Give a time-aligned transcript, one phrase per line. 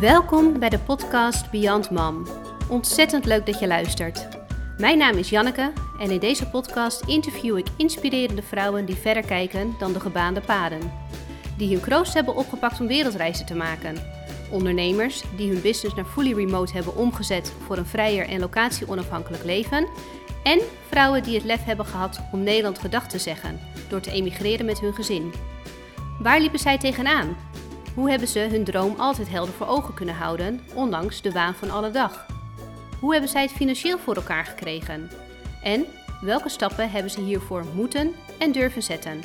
[0.00, 2.26] Welkom bij de podcast Beyond Mom.
[2.68, 4.28] Ontzettend leuk dat je luistert.
[4.78, 9.74] Mijn naam is Janneke en in deze podcast interview ik inspirerende vrouwen die verder kijken
[9.78, 10.92] dan de gebaande paden.
[11.58, 14.15] Die hun kroost hebben opgepakt om wereldreizen te maken.
[14.50, 19.88] Ondernemers die hun business naar fully remote hebben omgezet voor een vrijer en locatie-onafhankelijk leven.
[20.42, 24.66] En vrouwen die het lef hebben gehad om Nederland gedag te zeggen door te emigreren
[24.66, 25.32] met hun gezin.
[26.18, 27.36] Waar liepen zij tegenaan?
[27.94, 31.70] Hoe hebben ze hun droom altijd helder voor ogen kunnen houden, ondanks de waan van
[31.70, 32.26] alle dag?
[33.00, 35.10] Hoe hebben zij het financieel voor elkaar gekregen?
[35.62, 35.84] En
[36.20, 39.20] welke stappen hebben ze hiervoor moeten en durven zetten?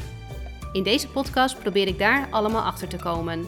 [0.71, 3.47] In deze podcast probeer ik daar allemaal achter te komen.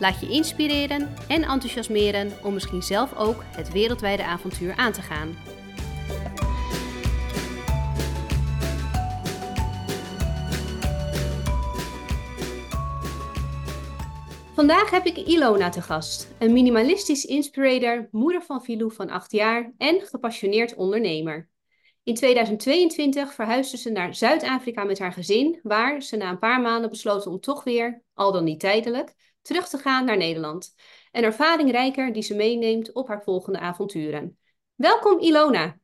[0.00, 5.36] Laat je inspireren en enthousiasmeren om misschien zelf ook het wereldwijde avontuur aan te gaan.
[14.54, 19.72] Vandaag heb ik Ilona te gast, een minimalistisch inspirator, moeder van Filou van 8 jaar
[19.78, 21.48] en gepassioneerd ondernemer.
[22.02, 26.90] In 2022 verhuisde ze naar Zuid-Afrika met haar gezin, waar ze na een paar maanden
[26.90, 30.74] besloten om toch weer, al dan niet tijdelijk, terug te gaan naar Nederland.
[31.12, 34.38] Een ervaring rijker die ze meeneemt op haar volgende avonturen.
[34.74, 35.78] Welkom Ilona!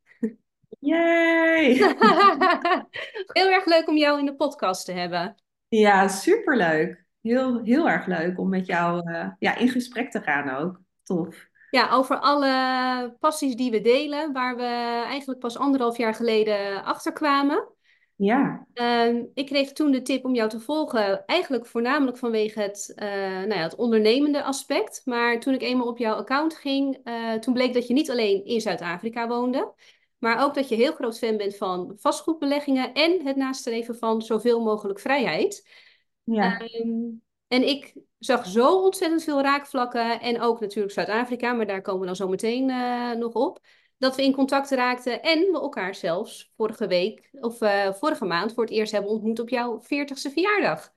[0.79, 1.75] Yay!
[3.39, 5.35] Heel erg leuk om jou in de podcast te hebben.
[5.69, 10.51] Ja, superleuk heel, heel erg leuk om met jou uh, ja, in gesprek te gaan
[10.51, 10.81] ook.
[11.03, 11.47] Tof.
[11.71, 17.13] Ja, over alle passies die we delen, waar we eigenlijk pas anderhalf jaar geleden achter
[17.13, 17.69] kwamen.
[18.17, 18.67] Ja.
[18.75, 23.09] Uh, ik kreeg toen de tip om jou te volgen, eigenlijk voornamelijk vanwege het, uh,
[23.31, 25.03] nou ja, het ondernemende aspect.
[25.05, 28.45] Maar toen ik eenmaal op jouw account ging, uh, toen bleek dat je niet alleen
[28.45, 29.75] in Zuid-Afrika woonde,
[30.19, 34.61] maar ook dat je heel groot fan bent van vastgoedbeleggingen en het nastreven van zoveel
[34.61, 35.69] mogelijk vrijheid.
[36.25, 36.59] Ja.
[36.59, 36.91] Ehm,
[37.49, 40.21] en ik zag zo ontzettend veel raakvlakken.
[40.21, 43.61] En ook natuurlijk Zuid-Afrika, maar daar komen we dan zo meteen uh, nog op.
[43.99, 48.55] Dat we in contact raakten en we elkaar zelfs vorige week of uh, vorige maand
[48.55, 50.95] voor het eerst hebben ontmoet op jouw 40ste verjaardag.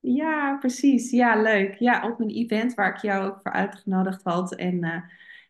[0.00, 1.10] Ja, precies.
[1.10, 1.74] Ja, leuk.
[1.78, 4.54] Ja, op een event waar ik jou ook voor uitgenodigd had.
[4.54, 4.96] En uh,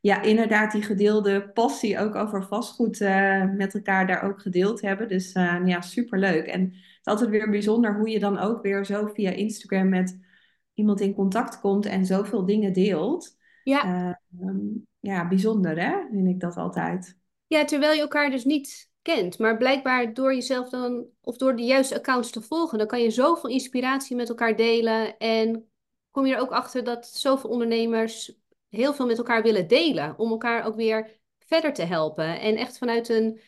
[0.01, 2.99] ja, inderdaad, die gedeelde passie ook over vastgoed
[3.57, 5.09] met elkaar daar ook gedeeld hebben.
[5.09, 5.33] Dus
[5.65, 6.47] ja, superleuk.
[6.47, 10.19] En is altijd weer bijzonder hoe je dan ook weer zo via Instagram met
[10.75, 13.37] iemand in contact komt en zoveel dingen deelt.
[13.65, 14.17] Ja.
[14.39, 14.55] Uh,
[15.03, 17.19] ja, bijzonder hè, vind ik dat altijd.
[17.47, 19.39] Ja, terwijl je elkaar dus niet kent.
[19.39, 23.11] Maar blijkbaar door jezelf dan, of door de juiste accounts te volgen, dan kan je
[23.11, 25.19] zoveel inspiratie met elkaar delen.
[25.19, 25.71] En
[26.11, 30.19] kom je er ook achter dat zoveel ondernemers heel veel met elkaar willen delen.
[30.19, 32.41] Om elkaar ook weer verder te helpen.
[32.41, 33.41] En echt vanuit een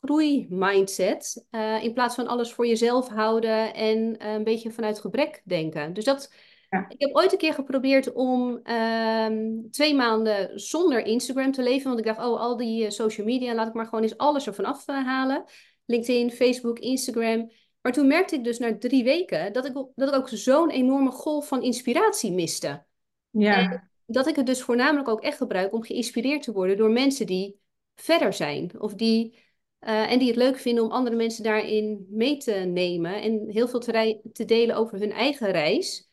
[0.00, 1.46] groeimindset.
[1.50, 5.92] Uh, in plaats van alles voor jezelf houden en uh, een beetje vanuit gebrek denken.
[5.92, 6.32] Dus dat.
[6.72, 6.86] Ja.
[6.88, 9.26] Ik heb ooit een keer geprobeerd om uh,
[9.70, 11.86] twee maanden zonder Instagram te leven.
[11.86, 14.46] Want ik dacht, oh, al die eh, social media, laat ik maar gewoon eens alles
[14.46, 15.44] ervan afhalen.
[15.84, 17.50] LinkedIn, Facebook, Instagram.
[17.80, 21.10] Maar toen merkte ik dus na drie weken dat ik, dat ik ook zo'n enorme
[21.10, 22.84] golf van inspiratie miste.
[23.30, 23.56] Ja.
[23.56, 27.26] En dat ik het dus voornamelijk ook echt gebruik om geïnspireerd te worden door mensen
[27.26, 27.60] die
[27.94, 28.80] verder zijn.
[28.80, 29.38] Of die
[29.80, 33.68] uh, en die het leuk vinden om andere mensen daarin mee te nemen en heel
[33.68, 36.10] veel te, te delen over hun eigen reis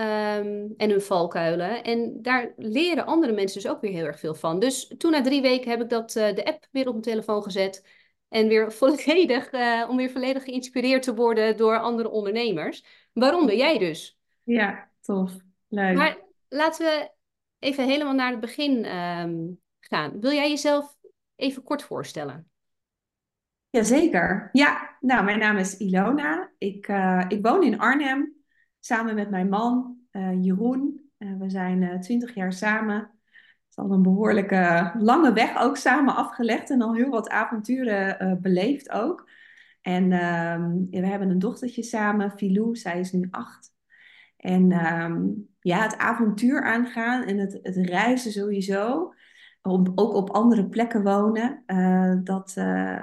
[0.00, 1.84] um, en hun valkuilen.
[1.84, 4.58] En daar leren andere mensen dus ook weer heel erg veel van.
[4.58, 7.42] Dus toen na drie weken heb ik dat, uh, de app weer op mijn telefoon
[7.42, 7.86] gezet.
[8.28, 12.84] En weer volledig, uh, om weer volledig geïnspireerd te worden door andere ondernemers.
[13.12, 14.18] Waaronder jij dus.
[14.42, 15.32] Ja, tof.
[15.68, 15.96] Leuk.
[15.96, 16.18] Maar
[16.48, 17.10] laten we
[17.58, 20.20] even helemaal naar het begin um, gaan.
[20.20, 20.96] Wil jij jezelf
[21.36, 22.50] even kort voorstellen?
[23.70, 24.48] Jazeker.
[24.52, 26.52] Ja, nou, mijn naam is Ilona.
[26.58, 28.39] Ik, uh, ik woon in Arnhem
[28.80, 31.10] samen met mijn man uh, Jeroen.
[31.18, 32.96] Uh, we zijn twintig jaar samen.
[32.96, 38.38] Het is al een behoorlijke lange weg ook samen afgelegd en al heel wat avonturen
[38.42, 39.28] beleefd ook.
[39.82, 43.72] En ehm, we hebben een dochtertje samen, Filou, zij is nu acht.
[44.36, 49.14] En um, ja, het avontuur aangaan en het, het reizen sowieso
[49.62, 51.62] om, ook op andere plekken wonen.
[52.24, 52.54] Dat,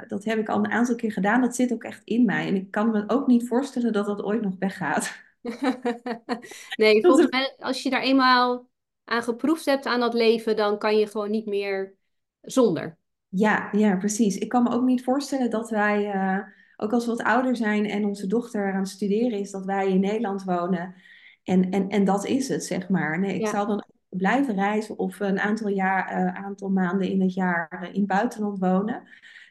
[0.08, 1.42] dat heb ik al een aantal keer gedaan.
[1.42, 2.48] Dat zit ook echt in mij.
[2.48, 5.27] En ik kan me ook niet voorstellen dat dat ooit nog weggaat.
[6.82, 8.70] nee, volgens mij, als je daar eenmaal
[9.04, 11.96] aan geproefd hebt aan dat leven, dan kan je gewoon niet meer
[12.42, 12.98] zonder.
[13.30, 14.38] Ja, ja, precies.
[14.38, 16.40] Ik kan me ook niet voorstellen dat wij, uh,
[16.76, 19.90] ook als we wat ouder zijn en onze dochter aan het studeren is, dat wij
[19.90, 20.96] in Nederland wonen.
[21.44, 23.20] En, en, en dat is het, zeg maar.
[23.20, 23.50] Nee, ik ja.
[23.50, 28.00] zal dan blijven reizen of een aantal, jaar, uh, aantal maanden in het jaar in
[28.00, 29.04] het buitenland wonen.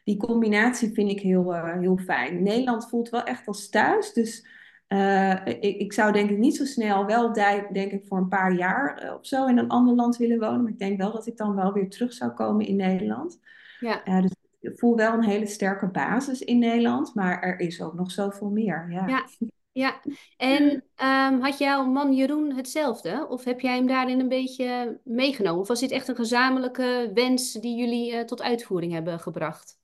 [0.03, 2.43] die combinatie vind ik heel, eh, heel fijn.
[2.43, 4.13] Nederland voelt wel echt als thuis.
[4.13, 4.47] Dus
[4.87, 8.53] eh, ik, ik zou denk ik niet zo snel, wel denk ik voor een paar
[8.53, 10.63] jaar uh, of zo in een ander land willen wonen.
[10.63, 13.39] Maar ik denk wel dat ik dan wel weer terug zou komen in Nederland.
[13.79, 14.21] Ja.
[14.21, 17.15] dus ik voel wel een hele sterke basis in Nederland.
[17.15, 18.87] Maar er is ook nog zoveel meer.
[18.89, 19.07] Ja.
[19.07, 19.25] ja.
[19.71, 20.01] Ja,
[20.37, 23.27] en um, had jouw man Jeroen hetzelfde?
[23.29, 25.61] Of heb jij hem daarin een beetje meegenomen?
[25.61, 29.76] Of was dit echt een gezamenlijke wens die jullie tot uitvoering hebben gebracht?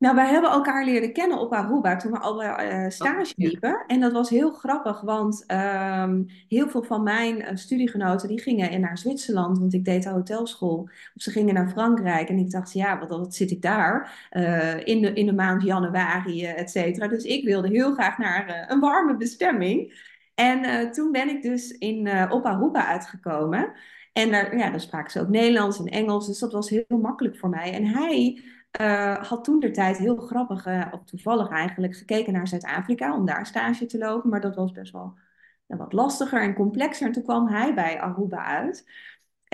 [0.00, 3.84] Nou, wij hebben elkaar leren kennen op Aruba toen we al uh, stage liepen.
[3.86, 8.80] En dat was heel grappig, want um, heel veel van mijn uh, studiegenoten die gingen
[8.80, 10.78] naar Zwitserland, want ik deed de hotelschool.
[11.14, 14.86] Of ze gingen naar Frankrijk en ik dacht, ja, wat, wat zit ik daar uh,
[14.86, 17.08] in, de, in de maand januari, et cetera.
[17.08, 20.08] Dus ik wilde heel graag naar een warme bestemming.
[20.34, 23.72] En toen ben ik dus in, op Aruba uitgekomen.
[24.12, 27.36] En daar, ja, daar spraken ze ook Nederlands en Engels, dus dat was heel makkelijk
[27.36, 27.72] voor mij.
[27.72, 28.42] En hij
[28.80, 33.26] uh, had toen de tijd heel grappig, uh, of toevallig eigenlijk, gekeken naar Zuid-Afrika om
[33.26, 34.30] daar stage te lopen.
[34.30, 35.18] Maar dat was best wel
[35.66, 37.06] wat lastiger en complexer.
[37.06, 38.88] En toen kwam hij bij Aruba uit.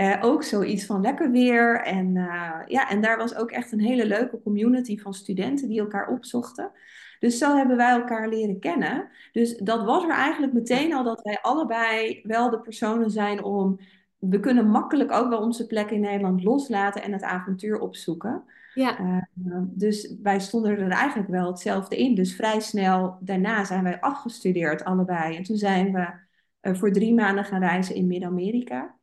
[0.01, 1.81] Uh, ook zoiets van lekker weer.
[1.81, 2.15] En,
[2.67, 6.73] ja, en daar was ook echt een hele leuke community van studenten die elkaar opzochten.
[7.19, 9.09] Dus zo hebben wij elkaar leren kennen.
[9.33, 13.79] Dus dat was er eigenlijk meteen al dat wij allebei wel de personen zijn om.
[14.29, 18.45] We kunnen makkelijk ook wel onze plek in Nederland loslaten en het avontuur opzoeken.
[18.75, 19.01] Ja.
[19.01, 19.23] Uh,
[19.63, 22.15] dus wij stonden er eigenlijk wel hetzelfde in.
[22.15, 25.37] Dus vrij snel daarna zijn wij afgestudeerd, allebei.
[25.37, 26.09] En toen zijn we
[26.63, 28.95] uh, voor drie maanden gaan reizen in Midden-Amerika.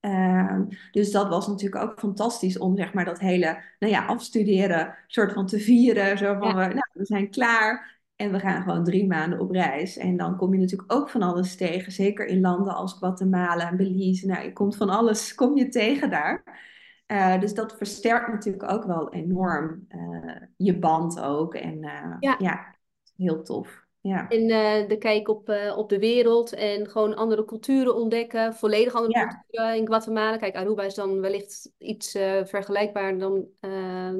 [0.00, 0.60] Uh,
[0.90, 5.32] dus dat was natuurlijk ook fantastisch om zeg maar dat hele nou ja, afstuderen soort
[5.32, 6.18] van te vieren.
[6.18, 6.54] Zo van, ja.
[6.54, 7.93] we, nou, we zijn klaar
[8.24, 9.96] en we gaan gewoon drie maanden op reis.
[9.96, 11.92] En dan kom je natuurlijk ook van alles tegen.
[11.92, 14.26] Zeker in landen als Guatemala en Belize.
[14.26, 16.62] Nou, je komt van alles kom je tegen daar.
[17.06, 21.54] Uh, dus dat versterkt natuurlijk ook wel enorm uh, je band ook.
[21.54, 22.34] En uh, ja.
[22.38, 22.74] ja.
[23.16, 23.82] heel tof.
[24.00, 24.28] Ja.
[24.28, 24.46] En
[24.88, 28.54] de kijk op, op de wereld en gewoon andere culturen ontdekken.
[28.54, 29.26] Volledig andere ja.
[29.26, 30.36] culturen in Guatemala.
[30.36, 32.10] Kijk, Aruba is dan wellicht iets
[32.44, 33.46] vergelijkbaar dan,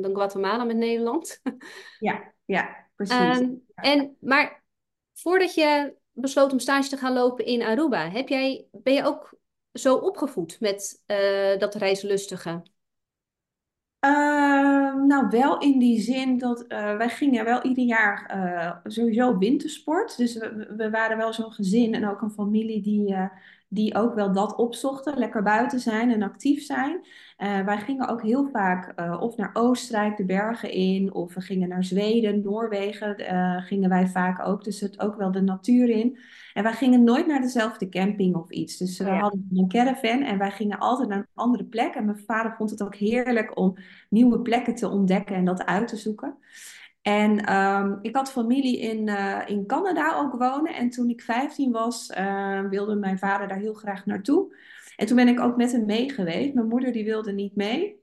[0.00, 1.40] dan Guatemala met Nederland.
[1.98, 3.38] ja, ja, precies.
[3.38, 4.64] Um, en, maar
[5.12, 9.38] voordat je besloot om stage te gaan lopen in Aruba, heb jij, ben je ook
[9.72, 11.02] zo opgevoed met
[11.58, 12.62] dat reislustige?
[14.04, 19.38] Uh, nou, wel in die zin dat uh, wij gingen wel ieder jaar uh, sowieso
[19.38, 20.16] wintersport.
[20.16, 23.16] Dus we, we waren wel zo'n gezin en ook een familie die,
[23.74, 25.18] die ook wel dat opzochten.
[25.18, 27.04] Lekker buiten zijn en actief zijn.
[27.36, 31.84] wij gingen ook heel vaak of naar Oostenrijk de bergen in, of we gingen naar
[31.84, 33.14] Zweden, Noorwegen
[33.64, 34.64] gingen wij vaak ook.
[34.64, 36.18] Dus het ook wel de natuur in.
[36.52, 38.76] En wij gingen nooit naar dezelfde camping of iets.
[38.76, 41.94] Dus we hadden een caravan en wij gingen altijd naar een andere plek.
[41.94, 43.76] En mijn vader vond het ook heerlijk om
[44.08, 46.36] nieuwe plekken te ontdekken en dat uit te zoeken.
[47.04, 50.74] En um, ik had familie in, uh, in Canada ook wonen.
[50.74, 54.56] En toen ik 15 was, uh, wilde mijn vader daar heel graag naartoe.
[54.96, 56.54] En toen ben ik ook met hem mee geweest.
[56.54, 58.02] Mijn moeder die wilde niet mee.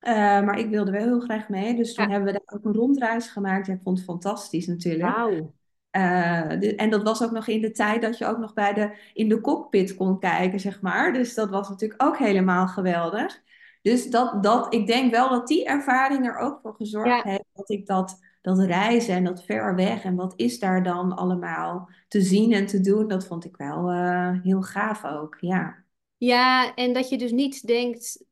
[0.00, 1.74] Uh, maar ik wilde wel heel graag mee.
[1.76, 2.10] Dus toen ja.
[2.10, 3.66] hebben we daar ook een rondreis gemaakt.
[3.66, 5.16] Ja, ik vond het fantastisch natuurlijk.
[5.16, 5.54] Wauw.
[5.96, 8.96] Uh, en dat was ook nog in de tijd dat je ook nog bij de,
[9.14, 11.12] in de cockpit kon kijken, zeg maar.
[11.12, 13.42] Dus dat was natuurlijk ook helemaal geweldig.
[13.82, 17.30] Dus dat, dat, ik denk wel dat die ervaring er ook voor gezorgd ja.
[17.30, 21.16] heeft dat ik dat, dat reizen en dat ver weg en wat is daar dan
[21.16, 25.84] allemaal te zien en te doen, dat vond ik wel uh, heel gaaf ook, ja.
[26.16, 28.24] Ja, en dat je dus niet denkt,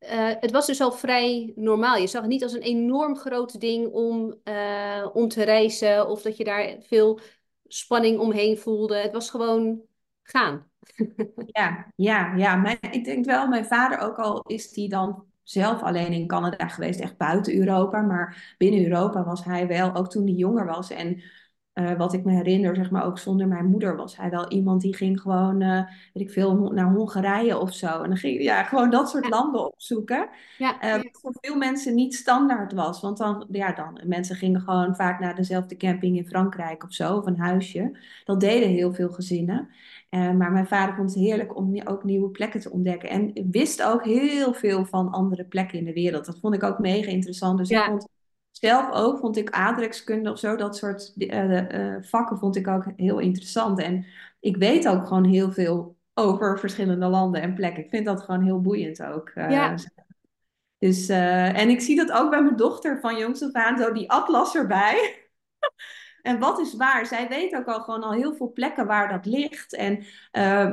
[0.00, 1.96] uh, het was dus al vrij normaal.
[1.96, 6.22] Je zag het niet als een enorm groot ding om, uh, om te reizen of
[6.22, 7.20] dat je daar veel
[7.66, 8.96] spanning omheen voelde.
[8.96, 9.80] Het was gewoon
[10.22, 10.70] gaan.
[11.46, 12.56] Ja, ja, ja.
[12.56, 16.68] Mijn, ik denk wel, mijn vader ook al is die dan zelf alleen in Canada
[16.68, 18.00] geweest, echt buiten Europa.
[18.00, 20.90] Maar binnen Europa was hij wel, ook toen hij jonger was.
[20.90, 21.22] En
[21.74, 24.80] uh, wat ik me herinner, zeg maar ook zonder mijn moeder, was hij wel iemand
[24.80, 28.02] die ging gewoon, uh, weet ik veel, naar Hongarije of zo.
[28.02, 29.30] En dan ging ja, gewoon dat soort ja.
[29.30, 30.28] landen opzoeken.
[30.58, 30.84] Ja.
[30.84, 33.00] Uh, wat voor veel mensen niet standaard was.
[33.00, 37.16] Want dan, ja, dan, mensen gingen gewoon vaak naar dezelfde camping in Frankrijk of zo,
[37.16, 37.98] of een huisje.
[38.24, 39.68] Dat deden heel veel gezinnen.
[40.14, 43.08] Maar mijn vader vond het heerlijk om ook nieuwe plekken te ontdekken.
[43.08, 46.26] En wist ook heel veel van andere plekken in de wereld.
[46.26, 47.58] Dat vond ik ook mega interessant.
[47.58, 47.82] Dus ja.
[47.82, 48.08] ik vond
[48.50, 52.84] zelf ook vond ik aardrijkskunde of zo, dat soort uh, uh, vakken vond ik ook
[52.96, 53.80] heel interessant.
[53.80, 54.06] En
[54.40, 57.84] ik weet ook gewoon heel veel over verschillende landen en plekken.
[57.84, 59.30] Ik vind dat gewoon heel boeiend ook.
[59.34, 59.74] Ja.
[60.78, 64.10] Dus, en ik zie dat ook bij mijn dochter van jongs af aan, zo die
[64.10, 64.96] atlas erbij.
[66.24, 67.06] En wat is waar?
[67.06, 70.04] Zij weet ook al gewoon al heel veel plekken waar dat ligt en uh,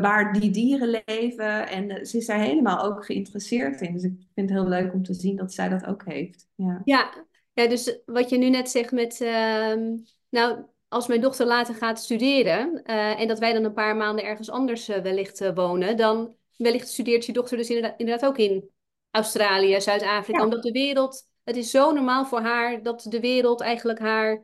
[0.02, 1.68] waar die dieren leven.
[1.68, 3.94] En uh, ze is daar helemaal ook geïnteresseerd in.
[3.94, 6.48] Dus ik vind het heel leuk om te zien dat zij dat ook heeft.
[6.56, 7.14] Ja, ja
[7.54, 9.98] Ja, dus wat je nu net zegt met, ehm,
[10.30, 14.26] nou, als mijn dochter later gaat studeren eh, en dat wij dan een paar maanden
[14.26, 18.38] ergens anders eh, wellicht eh, wonen, dan wellicht studeert je dochter dus inderdaad, inderdaad ook
[18.38, 18.70] in
[19.12, 23.62] Australië, Zuid-Afrika, Ja, omdat de wereld, het is zo normaal voor haar dat de wereld
[23.62, 24.44] eigenlijk haar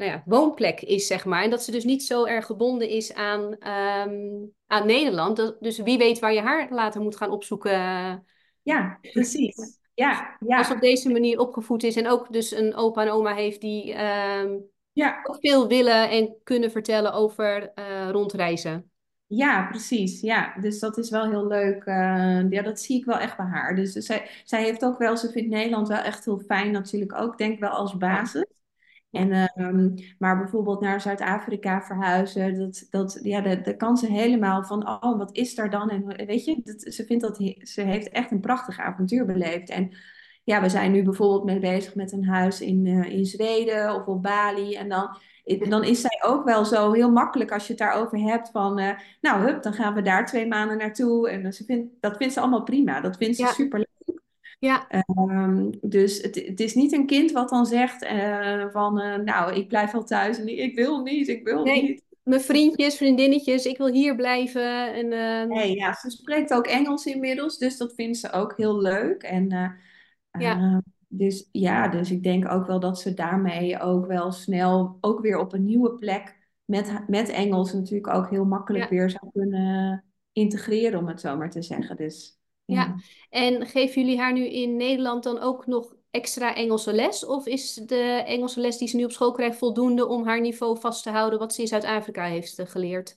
[0.00, 1.42] nou ja, woonplek is, zeg maar.
[1.42, 4.10] En dat ze dus niet zo erg gebonden is aan, ehm,
[4.66, 5.36] aan Nederland.
[5.36, 7.70] Dat- dus wie weet waar je haar later moet gaan opzoeken
[8.62, 9.78] ja, precies.
[9.94, 13.10] Ja, als ze op ja, deze manier opgevoed is en ook dus een opa en
[13.10, 14.56] oma heeft die ehm,
[14.92, 15.20] ja.
[15.22, 18.90] ook veel willen en kunnen vertellen over eh, rondreizen.
[19.26, 20.20] Ja, precies.
[20.20, 21.84] Ja, dus dat is wel heel leuk.
[21.84, 23.74] eh, ja, dat zie ik wel echt bij haar.
[23.74, 27.38] Dus zij, zij heeft ook wel, ze vindt Nederland wel echt heel fijn natuurlijk ook,
[27.38, 28.59] denk ik wel als Ja, basis.
[29.10, 34.64] En, ehm, maar bijvoorbeeld naar Zuid-Afrika verhuizen, dat, dat, ja, de, de kan ze helemaal
[34.64, 35.90] van, oh, wat is daar dan?
[35.90, 39.70] En weet je, dat, ze vindt dat, ze heeft echt een prachtig avontuur beleefd.
[39.70, 39.90] En
[40.44, 44.06] ja, we zijn nu bijvoorbeeld mee bezig met een huis in, eh, in Zweden of
[44.06, 44.74] op Bali.
[44.74, 45.16] En dan,
[45.68, 48.98] dan is zij ook wel zo heel makkelijk als je het daarover hebt van, eh,
[49.20, 51.30] nou, hup, dan gaan we daar twee maanden naartoe.
[51.30, 53.00] En ze vindt, dat vindt ze allemaal prima.
[53.00, 53.86] Dat vindt ze ja, super
[54.60, 54.88] ja.
[54.88, 59.54] Ehm, dus het, het is niet een kind wat dan zegt eh, van, eh, nou,
[59.54, 62.02] ik blijf wel thuis en ik wil niet, ik wil Nee, niet.
[62.22, 64.94] mijn vriendjes, vriendinnetjes, ik wil hier blijven.
[64.94, 68.80] En, ehm, Nee, ja, ze spreekt ook Engels inmiddels, dus dat vindt ze ook heel
[68.80, 69.22] leuk.
[69.22, 69.70] En eh,
[70.42, 74.98] ja, eh, dus ja, dus ik denk ook wel dat ze daarmee ook wel snel,
[75.00, 79.10] ook weer op een nieuwe plek met, met Engels natuurlijk ook heel makkelijk ja, weer
[79.10, 81.96] zou kunnen integreren, om het zo maar te zeggen.
[81.96, 82.39] Dus
[82.72, 82.94] ja.
[83.30, 87.26] En geven jullie haar nu in Nederland dan ook nog extra Engelse les?
[87.26, 90.80] Of is de Engelse les die ze nu op school krijgt voldoende om haar niveau
[90.80, 93.16] vast te houden wat ze in Zuid-Afrika heeft eh, geleerd?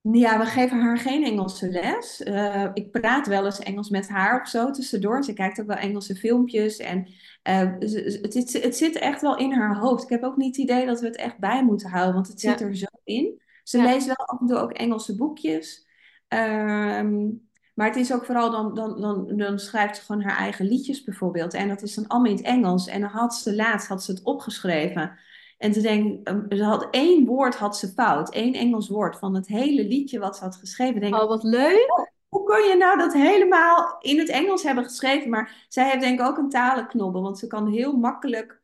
[0.00, 2.22] Ja, we geven haar geen Engelse les.
[2.22, 5.24] Eh, ik praat wel eens Engels met haar of zo tussendoor.
[5.24, 6.76] Ze kijkt ook wel Engelse filmpjes.
[6.76, 7.08] En
[7.42, 10.02] eh, het, zit- het zit echt wel in haar hoofd.
[10.02, 12.40] Ik heb ook niet het idee dat we het echt bij moeten houden, want het
[12.40, 13.42] zit Ja, er zo in.
[13.62, 13.84] Ze ja.
[13.84, 15.86] leest wel af en toe ook Engelse boekjes.
[16.28, 17.28] Ehm,
[17.74, 21.04] maar het is ook vooral dan, dan, dan, dan schrijft ze gewoon haar eigen liedjes
[21.04, 21.54] bijvoorbeeld.
[21.54, 22.86] En dat is dan allemaal in het Engels.
[22.86, 25.18] En dan had ze laatst had ze het opgeschreven.
[25.58, 29.34] En ze denkt, um, ze had één woord had ze fout, één Engels woord van
[29.34, 31.00] het hele liedje wat ze had geschreven.
[31.00, 32.08] Denk, Oh, wat leuk.
[32.28, 35.30] hoe kun je nou dat helemaal in het Engels hebben geschreven?
[35.30, 38.62] Maar zij heeft denk ik ook een talenknobbel, want ze kan heel makkelijk,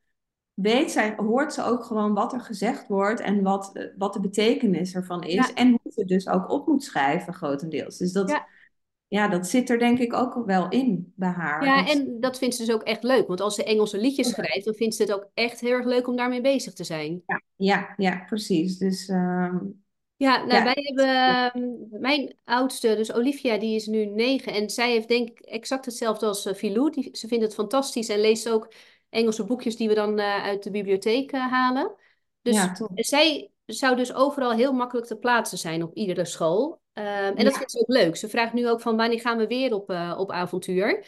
[0.55, 4.21] weet zij, hoort ze ook gewoon wat er gezegd wordt en wat, eh, wat de
[4.21, 5.35] betekenis ervan is.
[5.35, 7.97] Ja, En hoe ze dus ook op moet schrijven, grotendeels.
[7.97, 8.47] Dus dat, ja.
[9.11, 11.65] Ja, dat zit er denk ik ook wel in bij haar.
[11.65, 13.27] Ja, en dat vindt ze dus ook echt leuk.
[13.27, 16.09] Want als ze Engelse liedjes schrijft, dan vindt ze het ook echt heel erg leuk
[16.09, 17.23] om daarmee bezig te zijn.
[17.27, 18.79] ja, ja, ja, precies.
[18.79, 19.59] Dus ehm,
[20.17, 20.65] Ja, nou, ja.
[20.65, 24.53] wij hebben ehm, mijn oudste, dus Olivia, die is nu negen.
[24.53, 26.91] En zij heeft denk ik exact hetzelfde als uh, Filou.
[26.91, 28.73] Die, ze vindt het fantastisch en leest ook
[29.09, 31.95] Engelse boekjes die we dan eh, uit de bibliotheek eh, halen.
[32.43, 36.80] Dus zij zou dus overal heel makkelijk te plaatsen zijn op iedere school.
[36.93, 38.17] Ehm, en dat vindt ze ook leuk.
[38.17, 41.07] Ze vraagt nu ook van wanneer gaan we weer op, eh, op avontuur.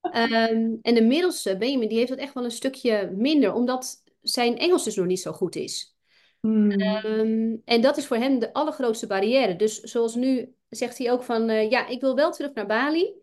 [0.00, 4.58] Ehm, en de middelste, Benjamin, die heeft het echt wel een stukje minder, omdat zijn
[4.58, 5.96] Engels dus nog niet zo goed is.
[6.40, 9.56] Hmm, Ehm, en dat is voor hem de allergrootste barrière.
[9.56, 13.14] Dus zoals nu zegt hij ook van, eh, ja, ik wil wel terug naar Bali,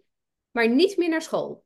[0.52, 1.64] maar niet meer naar school.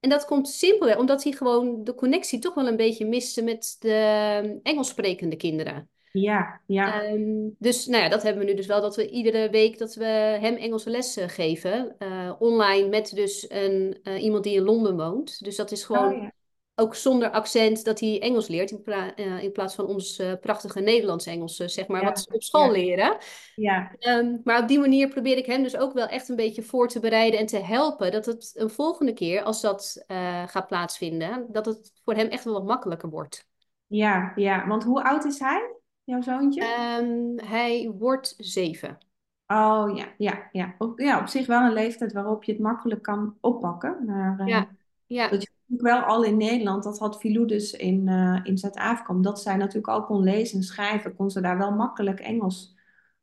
[0.00, 3.76] En dat komt simpelweg omdat hij gewoon de connectie toch wel een beetje miste met
[3.78, 5.90] de Engels sprekende kinderen.
[6.12, 7.10] Ja, ja.
[7.12, 9.94] Ehm, dus nou ja, dat hebben we nu dus wel, dat we iedere week dat
[9.94, 10.04] we
[10.40, 11.96] hem Engelse lessen geven.
[11.98, 15.44] eh, online met dus een, eh, iemand die in Londen woont.
[15.44, 16.32] Dus dat is Oh gewoon ja.
[16.74, 18.70] ook zonder accent dat hij Engels leert.
[18.70, 22.28] In, pla- eh, in plaats van ons eh, prachtige Nederlands-Engels, eh, zeg maar, wat ze
[22.34, 23.18] op school ja, leren.
[23.54, 26.62] ja, Ehm, maar op die manier probeer ik hem dus ook wel echt een beetje
[26.62, 28.12] voor te bereiden en te helpen.
[28.12, 32.44] Dat het een volgende keer, als dat eh, gaat plaatsvinden, dat het voor hem echt
[32.44, 33.46] wel wat makkelijker wordt.
[33.86, 34.66] ja, ja.
[34.66, 35.79] Want hoe oud is hij,
[36.10, 36.64] jouw zoontje?
[36.64, 38.98] Ehm, hij wordt zeven.
[39.46, 40.74] Oh ja, ja, ja.
[40.78, 44.04] Op, ja, op zich wel een leeftijd waarop je het makkelijk kan oppakken.
[44.04, 44.68] Maar eh, Ja,
[45.06, 49.12] ja, dat je wel al in Nederland, dat had Filou dus in, eh, in Zuid-Afrika,
[49.12, 52.76] omdat zij natuurlijk al kon lezen en schrijven, kon ze daar wel makkelijk Engels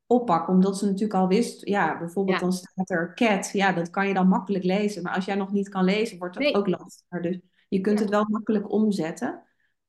[0.05, 0.53] oppakken.
[0.53, 2.43] Omdat ze natuurlijk al wist, ja, bijvoorbeeld ja.
[2.43, 5.03] dan staat er cat, ja, dat kan je dan makkelijk lezen.
[5.03, 7.21] Maar als jij nog niet kan lezen, wordt dat Nee, ook lastiger.
[7.21, 7.39] Dus
[7.69, 9.41] je kunt het wel makkelijk omzetten.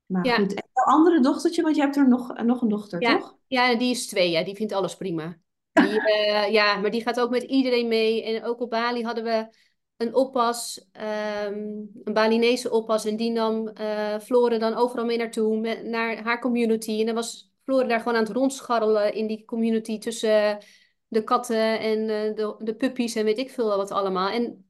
[0.09, 3.03] Maar ja, goed, en jouw andere dochtertje, want je hebt er nog, nog een dochter,
[3.03, 3.37] ja, toch?
[3.47, 5.39] ja, die is twee, ja, die vindt alles prima.
[5.79, 8.25] Die, eh, ja, maar die gaat ook met iedereen mee.
[8.25, 9.49] En ook op Bali hadden we
[9.97, 11.59] een oppas, ehm,
[12.05, 13.05] een Balinese oppas.
[13.05, 17.01] En die nam eh Flore dan overal mee naartoe, met, naar haar community.
[17.01, 20.59] En dan was Flore daar gewoon aan het rondscharrelen in die community tussen
[21.09, 24.29] de katten en eh, de, de puppies en weet ik veel wat allemaal.
[24.29, 24.67] En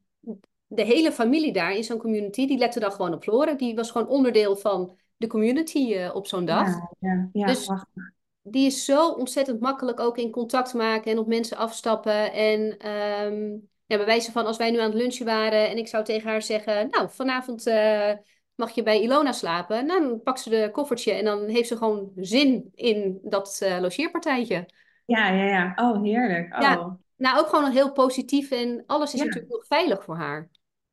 [0.66, 3.56] de hele familie daar in zo'n community, die lette dan gewoon op Floren.
[3.56, 6.66] Die was gewoon onderdeel van de community uh, op zo'n dag.
[6.66, 8.12] Ja, ja, ja dus prachtig.
[8.42, 12.32] die is zo ontzettend makkelijk ook in contact maken en op mensen afstappen.
[12.32, 15.88] En um, ja, bij wijze van als wij nu aan het lunchen waren en ik
[15.88, 18.12] zou tegen haar zeggen, nou, vanavond uh,
[18.54, 19.86] mag je bij Ilona slapen.
[19.86, 23.80] Nou, dan pakt ze de koffertje en dan heeft ze gewoon zin in dat uh,
[23.80, 24.66] logeerpartijtje.
[25.04, 25.72] Ja, ja, ja.
[25.76, 26.54] Oh, heerlijk.
[26.54, 26.60] Oh.
[26.60, 30.48] Ja, nou, ook gewoon heel positief en alles is natuurlijk nog veilig voor haar.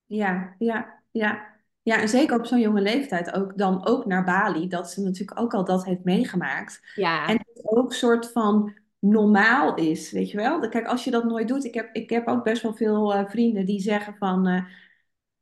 [0.06, 1.54] Ja, ja, ja.
[1.86, 5.40] Ja, en zeker op zo'n jonge leeftijd ook dan ook naar Bali, dat ze natuurlijk
[5.40, 6.82] ook al dat heeft meegemaakt.
[6.94, 10.70] Ja, En het ook soort van normaal is, weet je wel?
[10.70, 13.30] Kijk, als je dat nooit doet, ik heb, ik heb ook best wel veel eh,
[13.30, 14.64] vrienden die zeggen van, eh,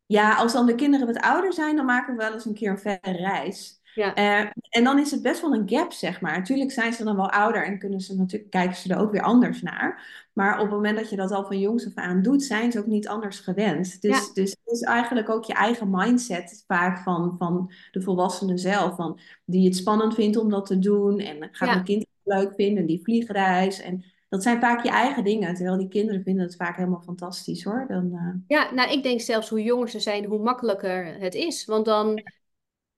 [0.06, 2.70] ja, als dan de kinderen wat ouder zijn, dan maken we wel eens een keer
[2.70, 3.82] een verre reis.
[3.94, 6.38] ja, Eh, en dan is het best wel een gap, zeg maar.
[6.38, 9.22] Natuurlijk zijn ze dan wel ouder en kunnen ze natuurlijk, kijken ze er ook weer
[9.22, 10.04] anders naar.
[10.34, 12.80] Maar op het moment dat je dat al van jongs af aan doet, zijn ze
[12.80, 14.02] ook niet anders gewend.
[14.02, 18.60] Dus, ja, dus het is eigenlijk ook je eigen mindset vaak van, van de volwassenen
[18.60, 18.96] zelf.
[18.96, 21.20] Van, die het spannend vindt om dat te doen.
[21.20, 21.84] En gaat mijn ja.
[21.84, 23.82] kind het leuk vinden, die vliegreis.
[23.82, 25.54] En dat zijn vaak je eigen dingen.
[25.54, 27.86] Terwijl die kinderen vinden het vaak helemaal fantastisch hoor.
[27.88, 31.66] Dan, eh, Ja, nou, ik denk zelfs hoe jonger ze zijn, hoe makkelijker het is.
[31.66, 32.22] Want dan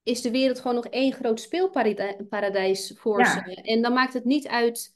[0.04, 3.62] is de wereld gewoon nog één groot speelparadijs voor ze.
[3.62, 4.95] En dan maakt het niet uit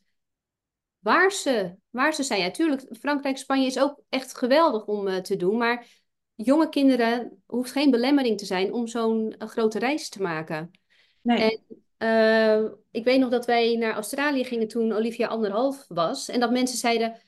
[1.10, 2.42] waar ze, waar ze zijn.
[2.42, 5.58] Ja, tuurlijk, Frankrijk, Spanje is ook echt geweldig om eh, te doen.
[5.58, 5.88] Maar
[6.36, 10.72] jonge kinderen hoeft geen belemmering te zijn om zo'n eh, grote reis te maken.
[11.22, 11.60] nee,
[11.98, 16.30] En eh, ik weet nog dat wij naar Australië gingen toen Olivia anderhalf was.
[16.30, 17.22] En dat mensen zeiden,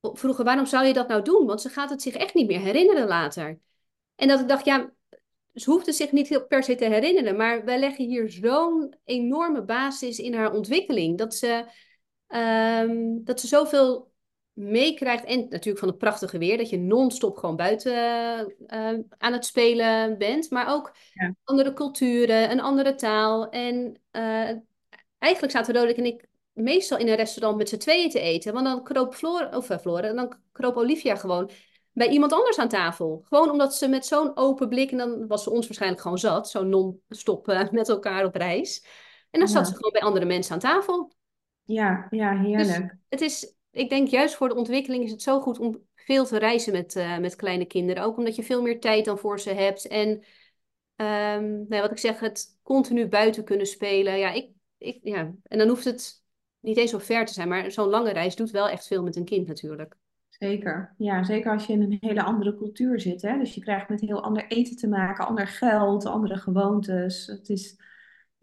[0.00, 1.46] vroegen, waarom zou je dat nou doen?
[1.46, 3.58] Want ze gaat het zich echt niet meer herinneren later.
[4.14, 4.92] En dat ik dacht, ja,
[5.54, 9.62] ze hoeft het zich niet per se te herinneren, maar wij leggen hier zo'n enorme
[9.62, 11.18] basis in haar ontwikkeling.
[11.18, 11.64] Dat ze,
[12.34, 14.12] ehm, dat ze zoveel
[14.52, 15.24] meekrijgt.
[15.24, 17.94] En natuurlijk van het prachtige weer, dat je non-stop gewoon buiten
[18.66, 20.50] eh, aan het spelen bent.
[20.50, 23.48] Maar ook ja, andere culturen, een andere taal.
[23.48, 24.50] En eh,
[25.18, 28.52] eigenlijk zaten Roderick en ik meestal in een restaurant met z'n tweeën te eten.
[28.52, 31.50] Want dan kroop Floor, of uh, en dan kroop Olivia gewoon
[31.92, 33.24] bij iemand anders aan tafel.
[33.28, 36.50] Gewoon omdat ze met zo'n open blik, en dan was ze ons waarschijnlijk gewoon zat,
[36.50, 38.86] zo non-stop uh, met elkaar op reis.
[39.30, 41.12] En dan zat ze gewoon bij andere mensen aan tafel.
[41.64, 42.96] Ja, ja, Dus heerlijk.
[43.08, 46.38] het is, ik denk juist voor de ontwikkeling is het zo goed om veel te
[46.38, 48.02] reizen met, uh, met kleine kinderen.
[48.02, 49.86] Ook omdat je veel meer tijd dan voor ze hebt.
[49.86, 50.08] En
[50.96, 54.18] um, nou, wat ik zeg, het continu buiten kunnen spelen.
[54.18, 54.48] Ja, ik,
[54.78, 55.34] ik, ja.
[55.42, 56.22] En dan hoeft het
[56.60, 59.16] niet eens zo ver te zijn, maar zo'n lange reis doet wel echt veel met
[59.16, 59.96] een kind natuurlijk.
[60.28, 60.94] Zeker.
[60.98, 63.22] Ja, zeker als je in een hele andere cultuur zit.
[63.22, 63.38] Hè?
[63.38, 67.26] Dus je krijgt met heel ander eten te maken, ander geld, andere gewoontes.
[67.26, 67.76] Het is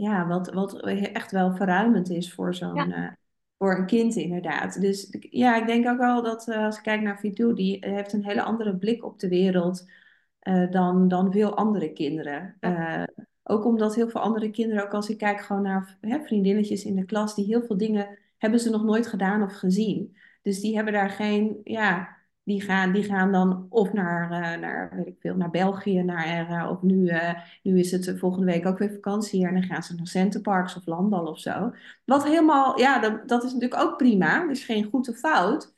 [0.02, 3.12] ja, wat, wat echt wel verruimend is voor zo'n Ja, uh,
[3.58, 4.82] voor een kind inderdaad.
[4.82, 8.14] Dus ja, ik denk ook wel dat uh, als ik kijk naar Vidou, die heeft
[8.14, 9.90] een hele andere blik op de wereld
[10.44, 12.58] uh, dan, dan veel andere kinderen.
[12.60, 13.08] ja,
[13.44, 16.96] ook omdat heel veel andere kinderen, ook als ik kijk gewoon naar hè, vriendinnetjes in
[16.96, 20.18] de klas, die heel veel dingen hebben ze nog nooit gedaan of gezien.
[20.42, 22.18] Dus die hebben daar geen, ja,
[22.52, 26.50] die gaan, die gaan dan of naar, uh, naar, weet ik veel, naar België, naar,
[26.50, 27.34] uh, of nu, uh,
[27.64, 30.86] nu is het volgende week ook weer vakantie en dan gaan ze naar Centerparks of
[30.86, 31.74] Landal of zo.
[32.06, 35.74] Wat helemaal, ja, dat, dat is natuurlijk ook prima, dus geen goed of fout.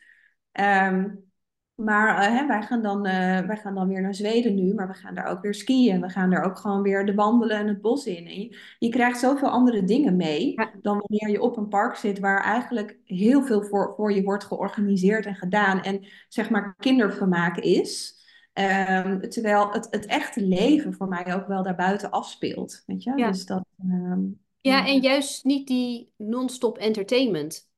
[0.52, 1.32] Um,
[1.76, 5.16] maar hè, wij, gaan dan, wij gaan dan weer naar Zweden nu, maar we gaan
[5.16, 6.02] daar ook weer skiën.
[6.02, 8.28] We gaan daar ook gewoon weer de wandelen en het bos in.
[8.28, 11.96] En je, je krijgt zoveel andere dingen mee ja, dan wanneer je op een park
[11.96, 15.82] zit waar eigenlijk heel veel voor, voor je wordt georganiseerd en gedaan.
[15.82, 18.22] En zeg maar kindervermaak is.
[18.54, 22.84] Um, terwijl het, het echte leven voor mij ook wel daarbuiten afspeelt.
[22.86, 23.14] Weet je?
[23.16, 23.28] ja.
[23.28, 23.66] Dus dat.
[23.86, 27.72] Um, ja, en juist niet die non-stop entertainment.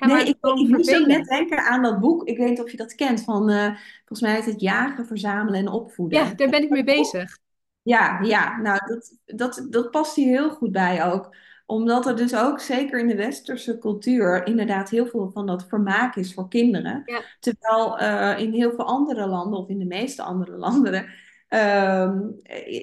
[0.00, 2.28] Nee, ik, ik moest ook net denken aan dat boek.
[2.28, 3.24] Ik weet niet of je dat kent.
[3.24, 3.66] Van, uh,
[3.98, 6.36] volgens mij heet het Jagen, Verzamelen en Ja, Opvoeden.
[6.36, 7.38] daar ben ik mee bezig.
[7.82, 11.34] Ja, ja, nou, dat, dat, dat past hier heel goed bij ook.
[11.66, 16.16] Omdat er dus ook, zeker in de westerse cultuur, inderdaad heel veel van dat vermaak
[16.16, 17.02] is voor kinderen.
[17.04, 21.06] Ja, Terwijl uh, in heel veel andere landen, of in de meeste andere landen,
[21.50, 22.10] uh,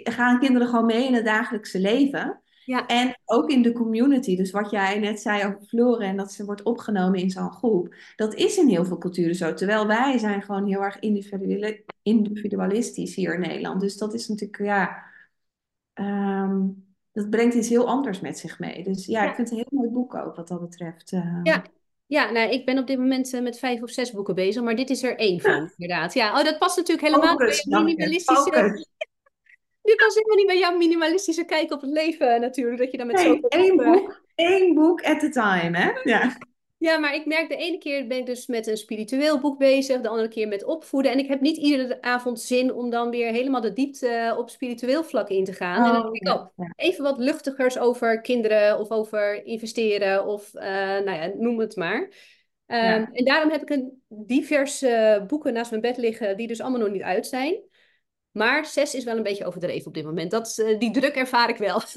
[0.04, 2.42] gaan kinderen gewoon mee in het dagelijkse leven.
[2.66, 4.36] Ja, En ook in de community.
[4.36, 7.96] Dus wat jij net zei over Floren en dat ze wordt opgenomen in zo'n groep.
[8.16, 9.54] Dat is in heel veel culturen zo.
[9.54, 11.00] Terwijl wij zijn gewoon heel erg
[12.04, 13.82] individualistisch hier in Nederland.
[13.82, 15.12] Dus dat is natuurlijk, ja...
[15.94, 18.84] Um, dat brengt iets heel anders met zich mee.
[18.84, 21.12] Dus ja, ik vind het een heel mooi boek ook wat dat betreft.
[21.12, 21.40] Uh...
[21.44, 21.64] Ja,
[22.06, 24.76] ja nou, ik ben op dit moment uh, met vijf of zes boeken bezig, maar
[24.76, 26.14] dit is er één van, inderdaad.
[26.14, 28.86] Ja, oh, dat past natuurlijk helemaal bij minimalistische...
[29.84, 33.08] Dit past helemaal niet bij jouw minimalistische kijk op het leven natuurlijk, dat je dan
[33.08, 35.92] met nee, zoveel één boek, één boek at a time, hè?
[36.04, 36.38] Ja.
[36.84, 40.02] Ja, maar ik merk de ene keer ben ik dus met een spiritueel boek bezig,
[40.02, 41.12] de andere keer met opvoeden.
[41.12, 45.04] En ik heb niet iedere avond zin om dan weer helemaal de diepte op spiritueel
[45.04, 45.86] vlak in te gaan.
[45.86, 50.26] en dan Oh, denk ik, ja, oh, even wat luchtigers over kinderen of over investeren
[50.26, 52.10] of eh, nou ja, noem het maar.
[52.66, 53.10] Ehm, ja.
[53.12, 56.92] en daarom heb ik een diverse boeken naast mijn bed liggen die dus allemaal nog
[56.92, 57.56] niet uit zijn.
[58.34, 60.32] Maar zes is wel een beetje overdreven op dit moment.
[60.32, 61.82] Dat, eh, die druk ervaar ik wel.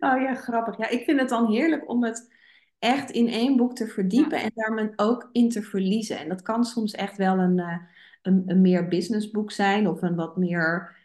[0.00, 0.76] Oh ja, grappig.
[0.78, 2.32] Ja, ik vind het dan heerlijk om het
[2.78, 3.90] echt in één boek te Ja.
[3.90, 6.18] verdiepen en daar me ook in te verliezen.
[6.18, 7.76] En dat kan soms echt wel een, eh,
[8.22, 10.96] een, een meer businessboek zijn of een wat meer,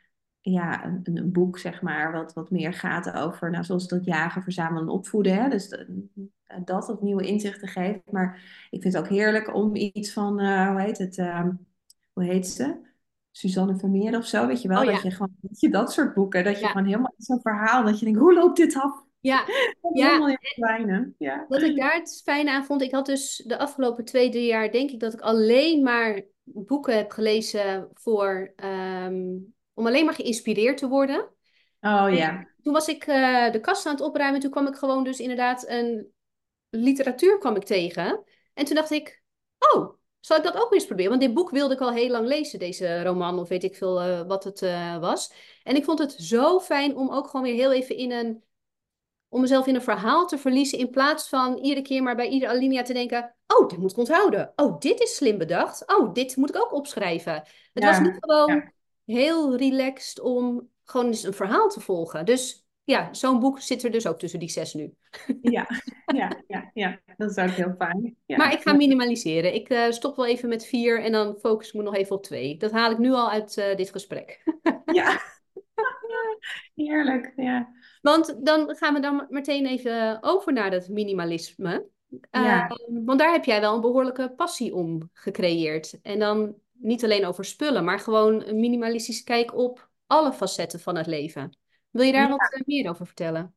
[0.42, 4.44] ja, een, een boek zeg maar, wat, wat meer gaat over, nou, zoals dat jagen,
[4.44, 5.34] verzamelen en opvoeden.
[5.36, 5.50] Hè?
[5.50, 6.08] Dus de-
[6.66, 8.12] dat, dat nieuwe inzichten geeft.
[8.12, 8.36] Maar
[8.70, 11.50] ik vind het ook heerlijk om iets van, eh, hoe heet het, ehm,
[12.16, 12.76] hoe heet ze?
[13.32, 16.14] Suzanne Vermeer of zo, weet je wel, Oh dat je gewoon, dat je dat soort
[16.14, 19.04] boeken, dat je ja, gewoon helemaal zo'n verhaal, dat je denkt, hoe loopt dit af?
[19.20, 19.46] ja.
[19.94, 20.20] Ja.
[21.18, 21.46] Ja.
[21.48, 24.72] Wat ik daar het fijne aan vond, ik had dus de afgelopen twee, drie jaar,
[24.72, 29.24] denk ik, dat ik alleen maar boeken heb gelezen voor, ehm,
[29.74, 31.30] om alleen maar geïnspireerd te worden.
[31.82, 32.48] Oh En ja.
[32.62, 35.70] toen was ik eh, de kast aan het opruimen, toen kwam ik gewoon dus inderdaad
[35.70, 36.08] een
[36.70, 38.24] literatuur kwam ik tegen.
[38.54, 39.24] En toen dacht ik,
[40.26, 41.10] zal ik dat ook eens proberen?
[41.10, 44.02] Want dit boek wilde ik al heel lang lezen, deze roman, of weet ik veel
[44.02, 45.32] eh, wat het eh, was.
[45.64, 48.44] En ik vond het zo fijn om ook gewoon weer heel even in een
[49.30, 52.52] om mezelf in een verhaal te verliezen in plaats van iedere keer maar bij iedere
[52.52, 54.54] alinea te denken, oh, dit moet ik onthouden.
[54.56, 55.84] Oh, dit is slim bedacht.
[55.98, 57.44] Oh, dit moet ik ook opschrijven.
[57.74, 58.72] Het was niet gewoon Ja.
[59.06, 62.26] heel relaxed om gewoon eens een verhaal te volgen.
[62.26, 64.94] Dus ja, zo'n boek zit er dus ook tussen die zes nu.
[65.42, 65.68] Ja.
[66.06, 66.44] Ja.
[66.48, 66.72] Ja.
[66.74, 67.00] Ja.
[67.18, 68.18] Dat is ook heel fijn.
[68.26, 69.54] Maar ik ga minimaliseren.
[69.54, 72.24] Ik eh, stop wel even met vier en dan focus ik me nog even op
[72.24, 72.58] twee.
[72.58, 74.44] Dat haal ik nu al uit eh, dit gesprek.
[74.86, 75.22] Ja.
[76.76, 77.34] Heerlijk.
[77.36, 77.70] Ja.
[78.02, 81.88] Want dan gaan we dan meteen even over naar het minimalisme.
[82.30, 82.78] Eh, Ja.
[83.06, 86.00] want daar heb jij wel een behoorlijke passie om gecreëerd.
[86.02, 90.96] En dan niet alleen over spullen, maar gewoon een minimalistische kijk op alle facetten van
[90.96, 91.58] het leven.
[91.96, 92.58] Wil je daar wat Ja.
[92.58, 93.54] eh, meer over vertellen?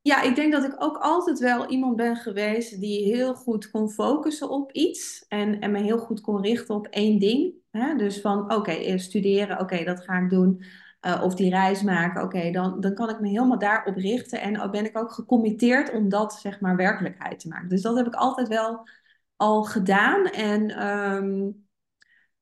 [0.00, 3.90] Ja, ik denk dat ik ook altijd wel iemand ben geweest die heel goed kon
[3.90, 7.54] focussen op iets en, en me heel goed kon richten op één ding.
[7.70, 7.94] Hè?
[7.96, 10.64] Dus van, oké, studeren, oké, dat ga ik doen.
[11.00, 14.40] Eh, of die reis maken, oké, dan, dan kan ik me helemaal daarop richten.
[14.40, 17.68] En dan ben ik ook gecommitteerd om dat, zeg maar, werkelijkheid te maken.
[17.68, 18.88] Dus dat heb ik altijd wel
[19.36, 20.24] al gedaan.
[20.24, 21.50] En ehm,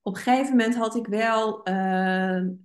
[0.04, 1.74] op gegeven moment had ik wel, eh,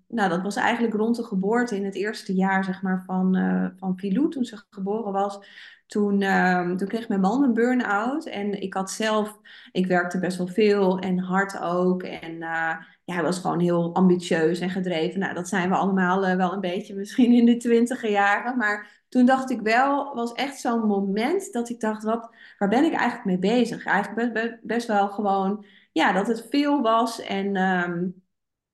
[0.07, 3.65] nou dat was eigenlijk rond de geboorte in het eerste jaar zeg maar van, eh
[3.75, 5.39] van Pilou, toen ze geboren was.
[5.87, 9.39] Toen, ehm, toen kreeg mijn man een burn-out en ik had zelf,
[9.71, 12.03] ik werkte best wel veel en hard ook.
[12.03, 15.19] En eh, ja, hij was gewoon heel ambitieus en gedreven.
[15.19, 18.57] Nou, dat zijn we allemaal wel een beetje misschien in de twintiger jaren.
[18.57, 22.83] Maar toen dacht ik wel, was echt zo'n moment dat ik dacht, wat, waar ben
[22.83, 23.85] ik eigenlijk mee bezig?
[23.85, 27.21] Eigenlijk best wel gewoon ja, dat het veel was.
[27.21, 28.07] En ehm,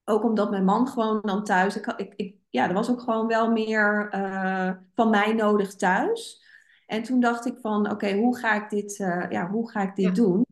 [0.03, 1.75] ook omdat mijn man gewoon dan thuis.
[1.75, 6.43] Ik, ik, ik, ja, er was ook gewoon wel meer eh, van mij nodig thuis.
[6.85, 9.95] En toen dacht ik van, oké, hoe ga ik dit, eh, ja, hoe ga ik
[9.95, 10.11] dit Ja.
[10.11, 10.45] doen?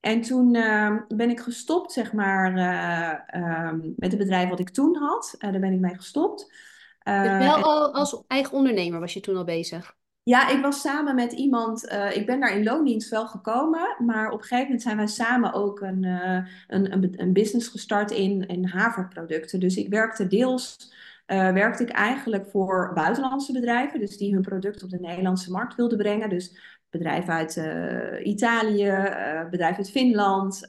[0.00, 4.70] En toen ehm, ben ik gestopt, zeg maar, eh, ehm, met het bedrijf wat ik
[4.70, 5.34] toen had.
[5.38, 6.52] Daar ben ik mee gestopt.
[7.02, 9.96] Dus wel al als eigen ondernemer was je toen al bezig.
[10.28, 14.30] Ja, ik was samen met iemand, eh, ik ben daar in loondienst wel gekomen, maar
[14.30, 18.46] op een gegeven moment zijn wij samen ook een, eh, een, een, business gestart in,
[18.46, 19.60] in haverproducten.
[19.60, 20.92] Dus ik werkte deels,
[21.26, 25.74] eh, werkte ik eigenlijk voor buitenlandse bedrijven, dus die hun product op de Nederlandse markt
[25.74, 26.28] wilden brengen.
[26.28, 26.58] Dus
[26.90, 27.60] bedrijven uit
[28.24, 28.90] Italië,
[29.50, 30.68] bedrijven uit Finland,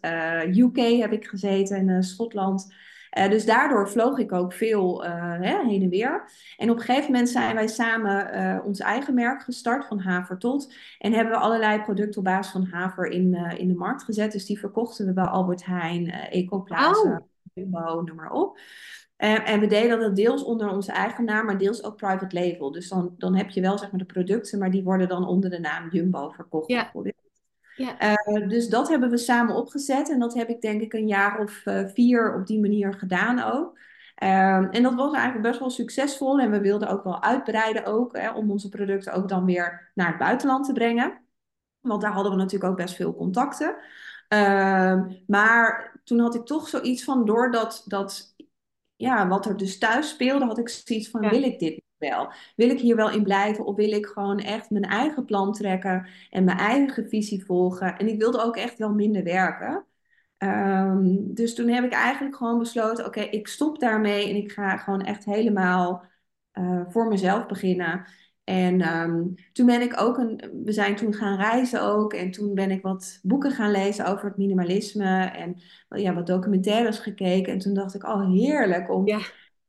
[0.55, 2.73] UK heb ik gezeten en Schotland.
[3.09, 6.29] Eh, dus daardoor vloog ik ook veel eh, hè, heen en weer.
[6.57, 10.37] En op een gegeven moment zijn wij samen eh, ons eigen merk gestart van Haver
[10.37, 10.73] tot.
[10.99, 14.31] En hebben we allerlei producten op basis van haver in, in de markt gezet.
[14.31, 17.27] Dus die verkochten we bij Albert Heijn, Ecoplaza, Wauw.
[17.53, 18.59] Jumbo, noem maar op.
[19.17, 22.71] En we deden dat deels onder onze eigen naam, maar deels ook private label.
[22.71, 25.49] Dus dan, dan heb je wel zeg maar de producten, maar die worden dan onder
[25.49, 26.91] de naam Jumbo verkocht Ja.
[27.77, 30.09] Ja, Uh, dus dat hebben we samen opgezet.
[30.09, 33.39] En dat heb ik denk ik een jaar of uh, vier op die manier gedaan
[33.39, 33.77] ook.
[34.23, 36.39] Um, en dat was eigenlijk best wel succesvol.
[36.39, 40.07] En we wilden ook wel uitbreiden ook, hè, om onze producten ook dan weer naar
[40.07, 41.21] het buitenland te brengen.
[41.79, 43.75] Want daar hadden we natuurlijk ook best veel contacten.
[44.29, 48.35] Um, maar toen had ik toch zoiets van, doordat dat,
[48.95, 52.31] ja, wat er dus thuis speelde, had ik zoiets van, ja, wil ik dit wel?
[52.55, 53.65] Wil ik hier wel in blijven?
[53.65, 57.97] Of wil ik gewoon echt mijn eigen plan trekken en mijn eigen visie volgen?
[57.97, 59.85] En ik wilde ook echt wel minder werken.
[60.37, 64.77] Um, dus toen heb ik eigenlijk gewoon besloten: oké, ik stop daarmee en ik ga
[64.77, 66.05] gewoon echt helemaal
[66.53, 68.05] uh, voor mezelf beginnen.
[68.43, 72.13] En ehm, toen ben ik ook een, we zijn toen gaan reizen ook.
[72.13, 75.25] En toen ben ik wat boeken gaan lezen over het minimalisme.
[75.25, 77.53] En ja, wat documentaires gekeken.
[77.53, 79.19] En toen dacht ik, oh heerlijk om Ja,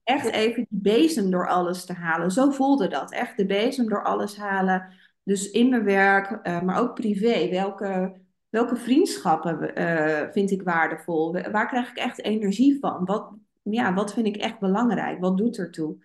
[0.08, 2.30] echt even die bezem door alles te halen.
[2.30, 3.12] Zo voelde dat.
[3.12, 4.92] Echt de bezem door alles halen.
[5.24, 7.48] Dus in mijn werk, eh, maar ook privé.
[7.48, 11.32] Welke, welke vriendschappen eh, vind ik waardevol?
[11.32, 13.04] Waar krijg ik echt energie van?
[13.04, 13.30] Wat,
[13.62, 15.20] ja, wat vind ik echt belangrijk?
[15.20, 15.96] Wat doet ertoe?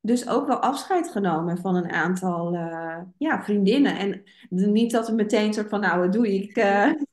[0.00, 3.96] Dus ook wel afscheid genomen van een aantal eh, ja, vriendinnen.
[3.98, 4.22] En
[4.72, 6.54] niet dat het meteen soort van, nou, wat doe ik?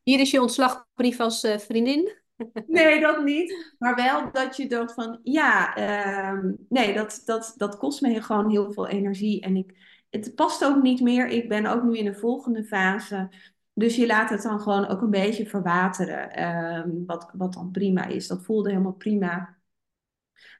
[0.04, 2.26] hier is je ontslagbrief als vriendin.
[2.68, 3.76] Nee, dat niet.
[3.80, 8.50] Maar wel dat je dacht van, ja, ehm, nee, dat, dat, dat kost me gewoon
[8.50, 9.42] heel veel energie.
[9.42, 9.74] En ik,
[10.10, 11.28] het past ook niet meer.
[11.28, 13.30] Ik ben ook nu in de volgende fase.
[13.74, 16.32] Dus je laat het dan gewoon ook een beetje verwateren.
[16.32, 18.28] ehm, wat, wat dan prima is.
[18.28, 19.58] Dat voelde helemaal prima.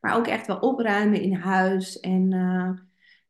[0.02, 2.00] Maar ook echt wel opruimen in huis.
[2.00, 2.72] En eh,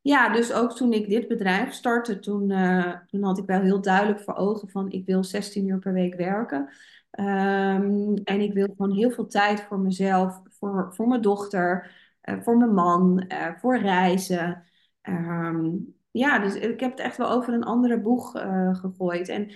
[0.01, 3.81] ja, dus ook toen ik dit bedrijf startte, toen, eh, toen had ik wel heel
[3.81, 6.69] duidelijk voor ogen van ik wil 16 uur per week werken.
[7.11, 11.91] Ehm, en ik wil gewoon heel veel tijd voor mezelf, voor, voor mijn dochter,
[12.21, 14.63] eh, voor mijn man, eh, voor reizen.
[15.01, 15.69] Ehm,
[16.11, 19.29] ja, dus ik heb het echt wel over een andere boeg eh, gegooid.
[19.29, 19.51] En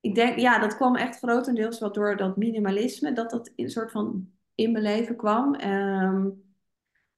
[0.00, 3.90] ik denk, ja, dat kwam echt grotendeels wat door dat minimalisme, dat dat in soort
[3.90, 5.54] van in mijn leven kwam.
[5.54, 6.28] Ehm,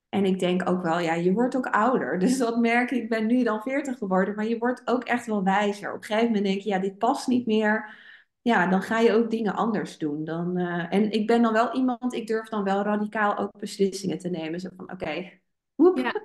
[0.08, 2.18] en ik denk ook wel, ja, je wordt ook ouder.
[2.24, 5.26] Dus dat merk ik, ik ben nu dan 40 geworden, maar je wordt ook echt
[5.26, 5.92] wel wijzer.
[5.92, 8.04] Op een gegeven moment denk je, ja, dit past niet meer.
[8.46, 10.24] Ja, dan ga je ook dingen anders doen.
[10.24, 14.18] Dan, eh, en ik ben dan wel iemand, ik durf dan wel radicaal ook beslissingen
[14.18, 14.60] te nemen.
[14.60, 15.30] Zo van, oké,
[15.74, 15.98] woep.
[15.98, 16.12] Ja.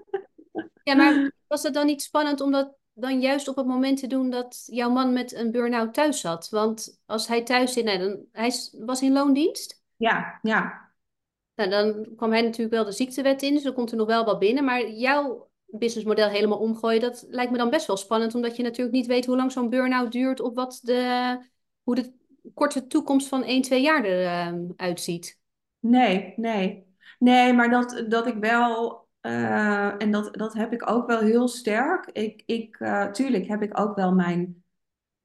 [0.84, 4.08] Ja, maar was het dan niet spannend om dat dan juist op het moment te
[4.08, 6.50] doen dat jouw man met een burn-out thuis zat?
[6.50, 9.84] Want als hij thuis zit, nee, dan, hij was in loondienst.
[9.98, 10.92] Ja, ja.
[11.56, 14.26] Nou, dan kwam hij natuurlijk wel de ziektewet in, dus dan komt er nog wel
[14.26, 14.64] wat binnen.
[14.64, 18.96] Maar jouw businessmodel helemaal omgooien, dat lijkt me dan best wel spannend, omdat je natuurlijk
[18.96, 21.38] niet weet hoe lang zo'n burn-out duurt of wat de,
[21.84, 22.14] hoe de
[22.54, 25.40] korte toekomst van 1, 2 jaar eruit uitziet.
[25.80, 26.90] Nee, nee.
[27.20, 31.48] Nee, maar dat, dat ik wel, eh, en dat, dat heb ik ook wel heel
[31.48, 32.10] sterk.
[32.12, 34.64] Ik, ik, eh, tuurlijk heb ik ook wel mijn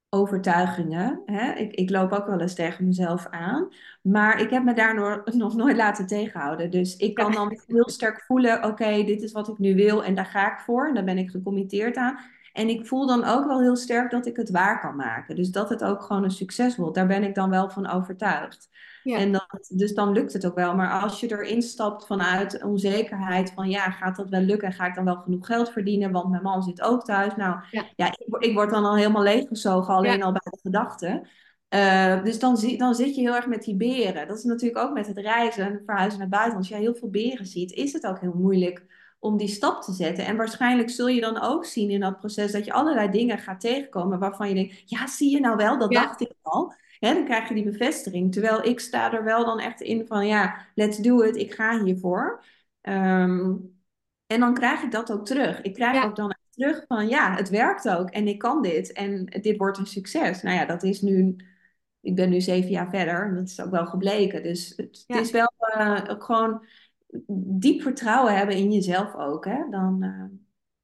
[0.09, 1.23] overtuigingen.
[1.27, 1.53] Hè?
[1.53, 3.69] Ik, ik loop ook wel eens tegen mezelf aan.
[4.03, 6.71] Maar ik heb me daar nog, nog nooit laten tegenhouden.
[6.71, 10.15] Dus ik kan dan heel sterk voelen: oké, dit is wat ik nu wil en
[10.15, 10.89] daar ga ik voor.
[10.89, 12.19] En daar ben ik gecommitteerd aan.
[12.57, 15.37] En ik voel dan ook wel heel sterk dat ik het waar kan maken.
[15.37, 16.95] Dus dat het ook gewoon een succes wordt.
[16.95, 18.69] Daar ben ik dan wel van overtuigd.
[19.03, 20.75] Ja, En dat, dus dan lukt het ook wel.
[20.75, 24.73] Maar als je erin stapt vanuit onzekerheid van ja, gaat dat wel lukken?
[24.73, 26.13] Ga ik dan wel genoeg geld verdienen?
[26.13, 27.37] Want mijn man zit ook thuis.
[27.37, 30.41] Nou ja, ja, ik, word- ik word dan al helemaal leeggezogen, alleen ja, al bij
[30.51, 31.27] de gedachte.
[31.69, 34.29] Eh, dus dan, zie, dan zit je heel erg met die beren.
[34.29, 36.57] Dat is natuurlijk ook met het reizen en verhuizen naar buiten.
[36.59, 38.87] Als je heel veel beren ziet, is het ook heel moeilijk
[39.19, 40.27] om die stap te zetten.
[40.27, 43.61] En waarschijnlijk zul je dan ook zien in dat proces dat je allerlei dingen gaat
[43.61, 46.73] tegenkomen waarvan je denkt, ja, zie je nou wel, dat ja, dacht ik al.
[46.99, 48.33] Hè, dan krijg je die bevestiging.
[48.33, 51.83] Terwijl ik sta er wel dan echt in van, ja, let's do it, ik ga
[51.85, 52.45] hiervoor.
[52.81, 53.55] Ehm,
[54.27, 55.61] en dan krijg ik dat ook terug.
[55.61, 58.93] Ik krijg ja, ook dan terug van ja, het werkt ook en ik kan dit
[58.93, 60.43] en dit wordt een succes.
[60.43, 61.37] Nou ja, dat is nu,
[62.01, 64.43] ik ben nu zeven jaar verder en dat is ook wel gebleken.
[64.43, 66.65] Dus het, het is wel eh, ook gewoon
[67.59, 69.45] diep vertrouwen hebben in jezelf ook.
[69.45, 69.65] Hè?
[69.71, 70.39] Dan, eh,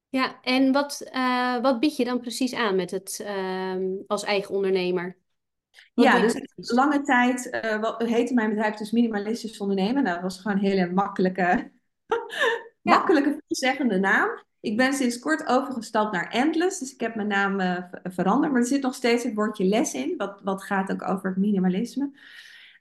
[0.08, 4.54] Ja, en wat, eh, wat bied je dan precies aan met het ehm, als eigen
[4.54, 5.16] ondernemer?
[5.94, 10.02] Wat ja, dus lange tijd eh, wat, heette mijn bedrijf dus minimalistisch ondernemen.
[10.02, 11.70] Nou, dat was gewoon een hele makkelijke
[12.82, 14.42] Ja, makkelijke zeggende naam.
[14.60, 18.52] Ik ben sinds kort overgestapt naar Endless, dus ik heb mijn naam ver- veranderd.
[18.52, 21.38] Maar er zit nog steeds het woordje les in, wat, wat gaat ook over het
[21.38, 22.10] minimalisme.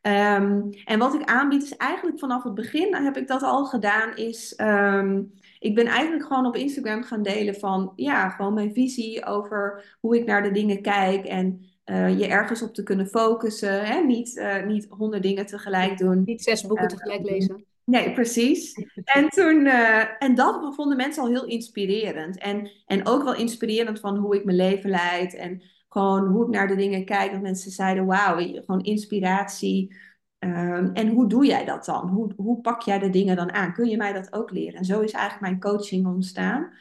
[0.01, 4.15] Ehm, en wat ik aanbied is eigenlijk vanaf het begin, heb ik dat al gedaan,
[4.15, 5.21] is ehm,
[5.59, 10.17] ik ben eigenlijk gewoon op Instagram gaan delen van, ja, gewoon mijn visie over hoe
[10.17, 13.85] ik naar de dingen kijk en eh, je ergens op te kunnen focussen.
[13.85, 13.99] Hè?
[13.99, 16.23] Niet, eh, niet honderd dingen tegelijk doen.
[16.25, 17.65] niet zes boeken tegelijk Ehm, lezen.
[17.83, 18.73] Nee, precies.
[19.03, 22.37] En toen, eh, en dat vonden mensen al heel inspirerend.
[22.37, 25.35] En, en ook wel inspirerend van hoe ik mijn leven leid.
[25.35, 25.61] En
[25.91, 27.31] gewoon hoe ik naar de dingen kijk.
[27.31, 29.95] Dat mensen zeiden, wauw, gewoon inspiratie.
[30.39, 32.09] Ehm, en hoe doe jij dat dan?
[32.09, 33.73] Hoe, hoe pak jij de dingen dan aan?
[33.73, 34.79] Kun je mij dat ook leren?
[34.79, 36.71] En zo is eigenlijk mijn coaching ontstaan.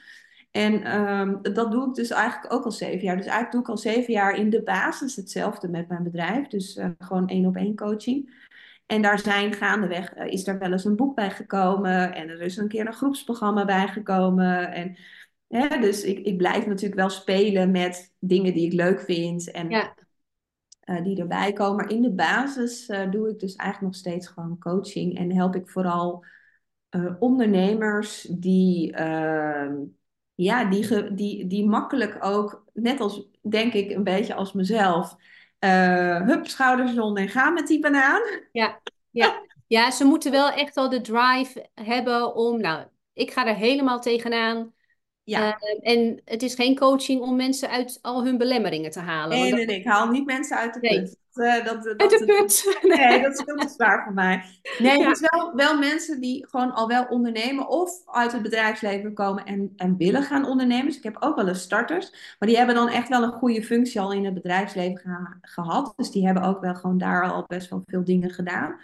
[0.51, 3.17] En ehm, dat doe ik dus eigenlijk ook al zeven jaar.
[3.17, 6.47] Dus eigenlijk doe ik al zeven jaar in de basis hetzelfde met mijn bedrijf.
[6.47, 8.49] Dus eh, gewoon één op één coaching.
[8.87, 12.15] En daar zijn gaandeweg, eh, is er wel eens een boek bij gekomen.
[12.15, 14.73] En er is een keer een groepsprogramma bij gekomen.
[14.73, 14.97] En,
[15.51, 19.51] hè, dus ik, ik blijf natuurlijk wel spelen met dingen die ik leuk vind.
[19.51, 19.95] En Ja,
[20.81, 21.77] eh, die erbij komen.
[21.77, 25.19] Maar in de basis eh, doe ik dus eigenlijk nog steeds gewoon coaching.
[25.19, 26.25] En help ik vooral
[26.89, 29.75] eh, ondernemers die, ehm,
[30.35, 35.17] ja, die, ge- die, die makkelijk ook, net als denk ik een beetje als mezelf,
[36.27, 38.23] hup, schouders eronder en gaan met die banaan.
[38.53, 39.49] Ja, ja.
[39.67, 44.01] Ja, ze moeten wel echt al de drive hebben om, nou, ik ga er helemaal
[44.01, 44.73] tegenaan.
[45.31, 49.39] Ja, Eh, en het is geen coaching om mensen uit al hun belemmeringen te halen.
[49.39, 51.19] Nee, nee, nee, ik haal niet mensen uit de nee, put.
[51.33, 52.79] Dat, eh, dat, dat, uit de dat- put.
[52.97, 54.45] nee, dat is veel te zwaar voor mij.
[54.79, 55.09] Nee, Ja.
[55.09, 59.45] het is wel, wel mensen die gewoon al wel ondernemen of uit het bedrijfsleven komen
[59.45, 60.87] en, en willen gaan ondernemen.
[60.87, 63.63] Dus ik heb ook wel eens starters, maar die hebben dan echt wel een goede
[63.63, 65.93] functie al in het bedrijfsleven geha- gehad.
[65.97, 68.81] Dus die hebben ook wel gewoon daar al best wel veel dingen gedaan.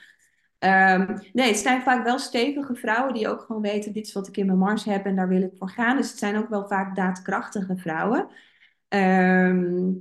[0.59, 4.29] Ehm, nee, het zijn vaak wel stevige vrouwen die ook gewoon weten, dit is wat
[4.29, 5.97] ik in mijn mars heb en daar wil ik voor gaan.
[5.97, 8.29] Dus het zijn ook wel vaak daadkrachtige vrouwen.
[8.89, 9.93] Ehm,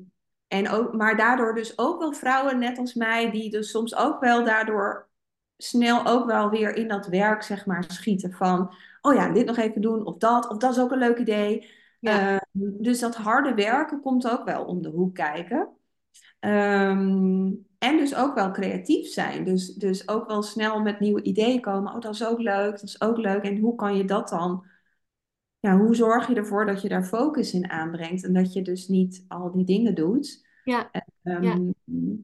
[0.48, 4.20] en ook, maar daardoor dus ook wel vrouwen net als mij, die dus soms ook
[4.20, 5.10] wel daardoor
[5.58, 9.58] snel ook wel weer in dat werk, zeg maar, schieten van, oh ja, dit nog
[9.58, 11.70] even doen, of dat, of dat is ook een leuk idee.
[12.00, 12.40] Ja, Ehm,
[12.82, 15.70] dus dat harde werken komt ook wel om de hoek kijken.
[16.46, 19.44] Ehm, en dus ook wel creatief zijn.
[19.44, 21.94] Dus, dus ook wel snel met nieuwe ideeën komen.
[21.94, 23.44] Oh, dat is ook leuk, dat is ook leuk.
[23.44, 24.66] En hoe kan je dat dan?
[25.60, 28.88] Ja, hoe zorg je ervoor dat je daar focus in aanbrengt en dat je dus
[28.88, 30.46] niet al die dingen doet?
[30.64, 30.90] ja,
[31.22, 32.16] ja, Ehm,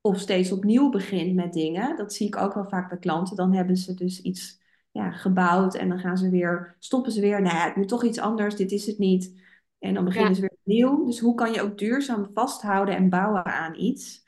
[0.00, 1.96] of steeds opnieuw begint met dingen.
[1.96, 3.36] Dat zie ik ook wel vaak bij klanten.
[3.36, 4.60] Dan hebben ze dus iets
[4.90, 7.42] ja, gebouwd en dan gaan ze weer, stoppen ze weer.
[7.42, 9.40] Nou ja, het moet toch iets anders, dit is het niet.
[9.78, 11.04] En dan beginnen ja, ze weer opnieuw.
[11.04, 14.26] Dus hoe kan je ook duurzaam vasthouden en bouwen aan iets?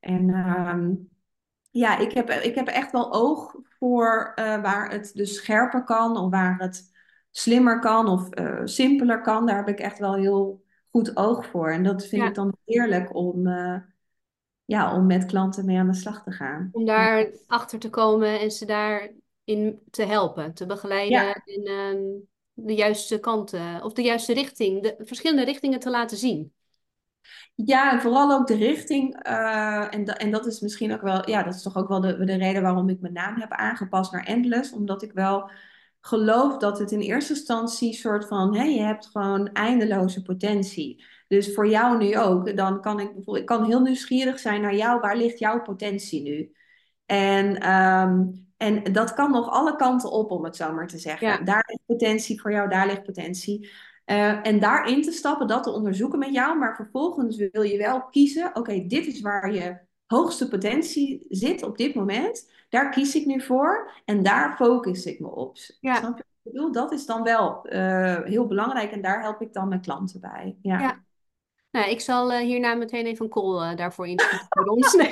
[0.00, 0.92] En ehm,
[1.70, 6.16] ja, ik heb, ik heb echt wel oog voor eh, waar het dus scherper kan
[6.16, 6.92] of waar het
[7.30, 9.46] slimmer kan of eh, simpeler kan.
[9.46, 11.70] Daar heb ik echt wel heel goed oog voor.
[11.70, 13.76] En dat vind ik dan heerlijk om, eh,
[14.64, 16.68] ja, om met klanten mee aan de slag te gaan.
[16.72, 21.64] Om Ja, daar achter te komen en ze daarin te helpen, te begeleiden ja, en
[21.64, 21.98] ehm,
[22.66, 26.52] de juiste kanten of de juiste richting, de verschillende richtingen te laten zien.
[27.54, 29.22] ja, vooral ook de richting.
[29.22, 32.24] eh, en, en dat is misschien ook wel, ja, dat is toch ook wel de,
[32.24, 34.72] de reden waarom ik mijn naam heb aangepast naar Endless.
[34.72, 35.50] Omdat ik wel
[36.00, 41.04] geloof dat het in eerste instantie soort van, hè, je hebt gewoon eindeloze potentie.
[41.28, 44.74] Dus voor jou nu ook, dan kan ik bijvoorbeeld, ik kan heel nieuwsgierig zijn naar
[44.74, 46.52] jou, waar ligt jouw potentie nu?
[47.06, 48.22] En, ehm,
[48.60, 51.26] en dat kan nog alle kanten op, om het zo maar te zeggen.
[51.28, 53.70] Ja, Daar ligt potentie voor jou, daar ligt potentie.
[54.04, 58.04] Eh, en daarin te stappen, dat te onderzoeken met jou, maar vervolgens wil je wel
[58.04, 62.50] kiezen, oké, dit is waar je hoogste potentie zit op dit moment.
[62.68, 65.56] Daar kies ik nu voor en daar focus ik me op.
[65.80, 66.72] ja, Snap je ik bedoel?
[66.72, 70.56] Dat is dan wel eh, heel belangrijk en daar help ik dan mijn klanten bij.
[70.62, 70.78] Ja.
[70.78, 71.04] ja.
[71.70, 74.08] Nou, ik zal eh, hierna meteen even een call eh, daarvoor
[74.48, 74.96] voor ons.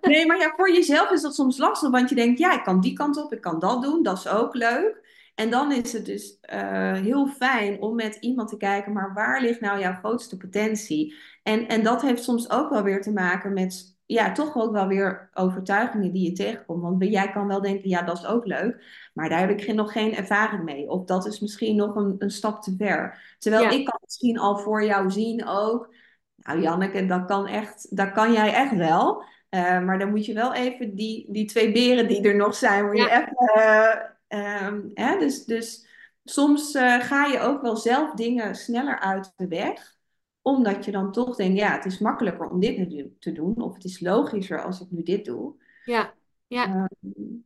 [0.00, 2.80] Nee, maar ja, voor jezelf is dat soms lastig, want je denkt, ja, ik kan
[2.80, 5.00] die kant op, ik kan dat doen, dat is ook leuk.
[5.34, 9.40] En dan is het dus eh, heel fijn om met iemand te kijken, maar waar
[9.40, 11.14] ligt nou jouw grootste potentie?
[11.42, 14.86] En, en dat heeft soms ook wel weer te maken met, ja, toch ook wel
[14.86, 16.82] weer overtuigingen die je tegenkomt.
[16.82, 19.92] Want jij kan wel denken, ja, dat is ook leuk, maar daar heb ik nog
[19.92, 20.90] geen ervaring mee.
[20.90, 23.34] Of dat is misschien nog een, een stap te ver.
[23.38, 25.94] Terwijl Ja, ik kan misschien al voor jou zien ook,
[26.36, 29.24] nou Janneke, dat kan echt, dat kan jij echt wel.
[29.50, 32.86] Uh, maar dan moet je wel even die, die twee beren die er nog zijn,
[32.86, 34.12] moet je ja, even.
[34.30, 35.18] Uh, um, hè?
[35.18, 35.86] Dus, dus
[36.24, 39.94] soms uh, ga je ook wel zelf dingen sneller uit de weg,
[40.42, 43.74] omdat je dan toch denkt: ja, het is makkelijker om dit nu te doen, of
[43.74, 45.54] het is logischer als ik nu dit doe.
[45.84, 46.12] ja,
[46.46, 46.88] ja.
[47.00, 47.44] Um,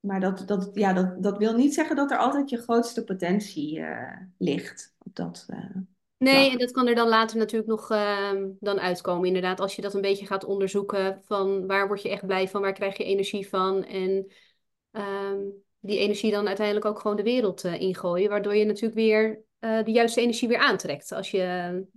[0.00, 3.78] maar dat, dat, ja, dat, dat wil niet zeggen dat er altijd je grootste potentie
[3.78, 5.46] uh, ligt op dat.
[5.50, 5.76] uh,
[6.18, 9.26] Nee, en dat kan er dan later natuurlijk nog uh, dan uitkomen.
[9.26, 12.60] Inderdaad, als je dat een beetje gaat onderzoeken van waar word je echt blij van,
[12.60, 13.84] waar krijg je energie van.
[13.84, 14.32] En
[14.92, 18.30] um, die energie dan uiteindelijk ook gewoon de wereld uh, ingooien.
[18.30, 21.12] Waardoor je natuurlijk weer de juiste energie weer aantrekt.
[21.12, 21.42] Als je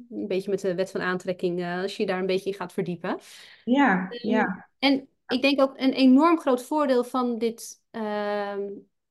[0.09, 3.19] een beetje met de wet van aantrekking, als je daar een beetje in gaat verdiepen.
[3.63, 4.69] Ja, ja.
[4.79, 7.80] En ik denk ook een enorm groot voordeel van dit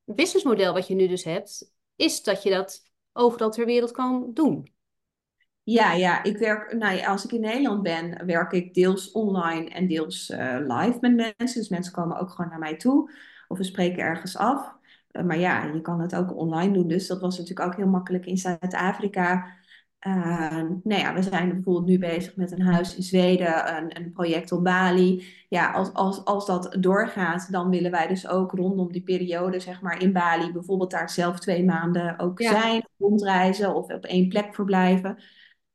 [0.05, 4.73] businessmodel wat je nu dus hebt, is dat je dat overal ter wereld kan doen.
[5.63, 9.87] Ja, ja, ik werk, nou als ik in Nederland ben, werk ik deels online en
[9.87, 11.61] deels uh, live met mensen.
[11.61, 13.11] Dus mensen komen ook gewoon naar mij toe
[13.49, 14.73] of we spreken ergens af.
[15.13, 16.89] Uh, maar ja, je kan het ook online doen.
[16.89, 19.47] Dus dat was natuurlijk ook heel makkelijk in Zuid-Afrika.
[20.07, 20.51] Uh,
[20.83, 24.53] nou ja, we zijn bijvoorbeeld nu bezig met een huis in Zweden, een, een project
[24.53, 25.25] op Bali.
[25.49, 29.81] Ja, als, als, als dat doorgaat, dan willen wij dus ook rondom die periode, zeg
[29.83, 32.61] maar in Bali, bijvoorbeeld daar zelf twee maanden ook Ja.
[32.61, 35.19] zijn, rondreizen of op één plek verblijven.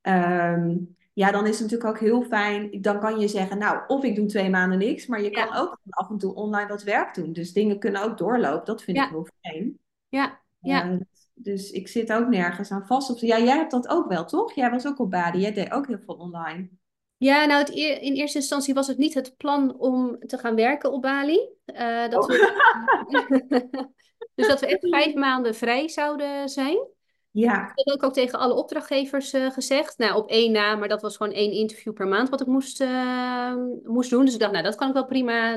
[0.02, 2.82] Um, ja, dan is het natuurlijk ook heel fijn.
[2.82, 5.80] Dan kan je zeggen, nou, of ik doe twee maanden niks, maar je kan ook
[5.90, 7.34] af en toe online wat werk doen.
[7.34, 8.66] Dus dingen kunnen ook doorlopen.
[8.66, 9.04] Dat vind Ja.
[9.04, 9.80] ik heel fijn.
[10.10, 10.86] Ja, ja.
[10.86, 11.00] Uh,
[11.38, 13.10] dus ik zit ook nergens aan vast.
[13.10, 14.54] Of, ja, jij hebt dat ook wel, toch?
[14.54, 15.40] Jij was ook op Bali.
[15.40, 16.70] Jij deed ook heel veel online.
[17.18, 17.70] Ja, nou, het,
[18.02, 21.50] in eerste instantie was het niet het plan om te gaan werken op Bali.
[21.66, 22.28] Uh, dat oh.
[22.28, 23.68] we,
[24.36, 26.88] dus dat we echt vijf maanden vrij zouden zijn.
[27.32, 27.72] Ja.
[27.76, 29.98] Dat heb ik ook tegen alle opdrachtgevers uh, gezegd.
[29.98, 32.82] Nou, op één na, maar dat was gewoon één interview per maand wat ik moest,
[32.82, 34.26] uh, moest doen.
[34.26, 35.56] Dus ik dacht, nou, dat kan ik wel prima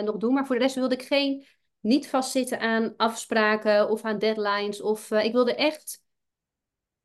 [0.00, 0.34] nog doen.
[0.34, 1.44] Maar voor de rest wilde ik geen,
[1.86, 4.80] niet vastzitten aan afspraken of aan deadlines.
[4.80, 6.02] Of ik wilde echt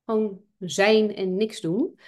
[0.06, 2.00] gewoon zijn en niks doen.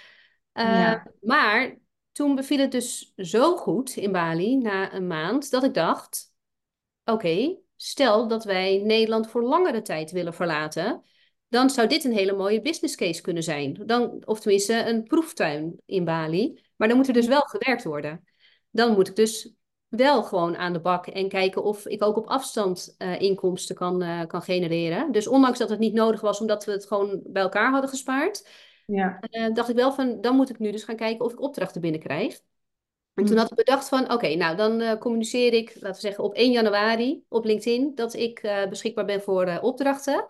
[0.52, 1.06] Ja.
[1.20, 1.78] Maar
[2.12, 6.32] toen beviel het dus zo goed in Bali na een maand dat ik dacht:
[7.04, 11.02] oké, stel dat wij Nederland voor langere tijd willen verlaten,
[11.48, 13.82] dan zou dit een hele mooie business case kunnen zijn.
[13.86, 16.62] Dan, of tenminste een proeftuin in Bali.
[16.76, 18.24] Maar dan moet er dus wel gewerkt worden.
[18.70, 19.54] Dan moet ik dus
[19.94, 24.02] wel gewoon aan de bak en kijken of ik ook op afstand uh, inkomsten kan,
[24.02, 25.12] uh, kan genereren.
[25.12, 28.48] Dus ondanks dat het niet nodig was, omdat we het gewoon bij elkaar hadden gespaard,
[28.86, 29.18] ja.
[29.30, 31.80] uh, dacht ik wel van, dan moet ik nu dus gaan kijken of ik opdrachten
[31.80, 32.40] binnenkrijg.
[33.14, 33.40] En toen Mm.
[33.40, 37.24] had ik bedacht van, oké, nou dan communiceer ik, laten we zeggen, op 1 januari
[37.28, 40.26] op LinkedIn dat ik beschikbaar ben voor opdrachten.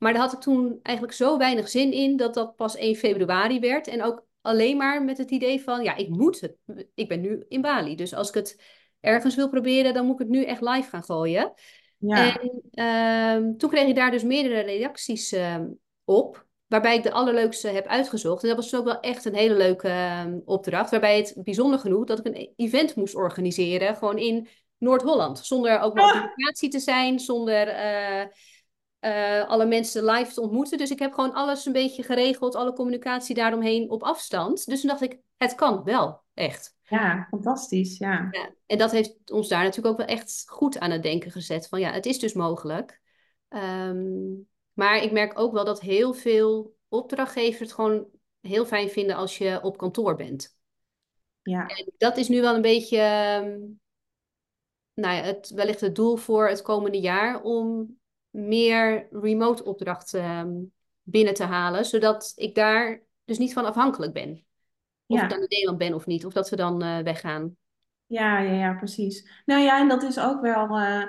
[0.00, 3.60] Maar daar had ik toen eigenlijk zo weinig zin in dat dat pas 1 februari
[3.60, 3.88] werd.
[3.88, 6.56] En ook alleen maar met het idee van, ja, ik moet het.
[6.94, 7.96] Ik ben nu in Bali.
[7.96, 8.60] Dus als ik het
[9.00, 11.52] ergens wil proberen, dan moet ik het nu echt live gaan gooien.
[11.98, 12.38] Ja.
[12.40, 15.66] En ehm, toen kreeg ik daar dus meerdere reacties ehm,
[16.04, 16.48] op.
[16.66, 18.42] Waarbij ik de allerleukste heb uitgezocht.
[18.42, 20.90] En dat was ook wel echt een hele leuke uh, opdracht.
[20.90, 23.96] Waarbij het bijzonder genoeg dat ik een event moest organiseren.
[23.96, 24.48] Gewoon in
[24.78, 25.38] Noord-Holland.
[25.38, 27.18] Zonder ook maar op locatie te zijn.
[27.18, 28.24] Zonder uh,
[29.00, 30.78] uh, alle mensen live te ontmoeten.
[30.78, 32.54] Dus ik heb gewoon alles een beetje geregeld.
[32.54, 34.66] Alle communicatie daaromheen op afstand.
[34.66, 36.22] Dus toen dacht ik, het kan wel.
[36.34, 36.74] Echt.
[36.90, 37.98] Ja, fantastisch.
[37.98, 38.28] Ja.
[38.30, 38.50] ja.
[38.66, 41.68] En dat heeft ons daar natuurlijk ook wel echt goed aan het denken gezet.
[41.68, 43.00] Van ja, het is dus mogelijk.
[43.48, 48.06] Um, maar ik merk ook wel dat heel veel opdrachtgevers het gewoon
[48.40, 50.56] heel fijn vinden als je op kantoor bent.
[51.42, 51.66] Ja.
[51.66, 52.98] En dat is nu wel een beetje,
[54.94, 57.96] nou ja, het, wellicht het doel voor het komende jaar om
[58.30, 60.72] meer remote opdrachten
[61.02, 64.44] binnen te halen, zodat ik daar dus niet van afhankelijk ben.
[65.10, 65.24] Of Ja.
[65.24, 67.56] ik dan in Nederland ben of niet, of dat we dan uh, weggaan.
[68.06, 69.42] Ja, ja, ja, precies.
[69.46, 71.04] Nou ja, en dat is ook wel uh,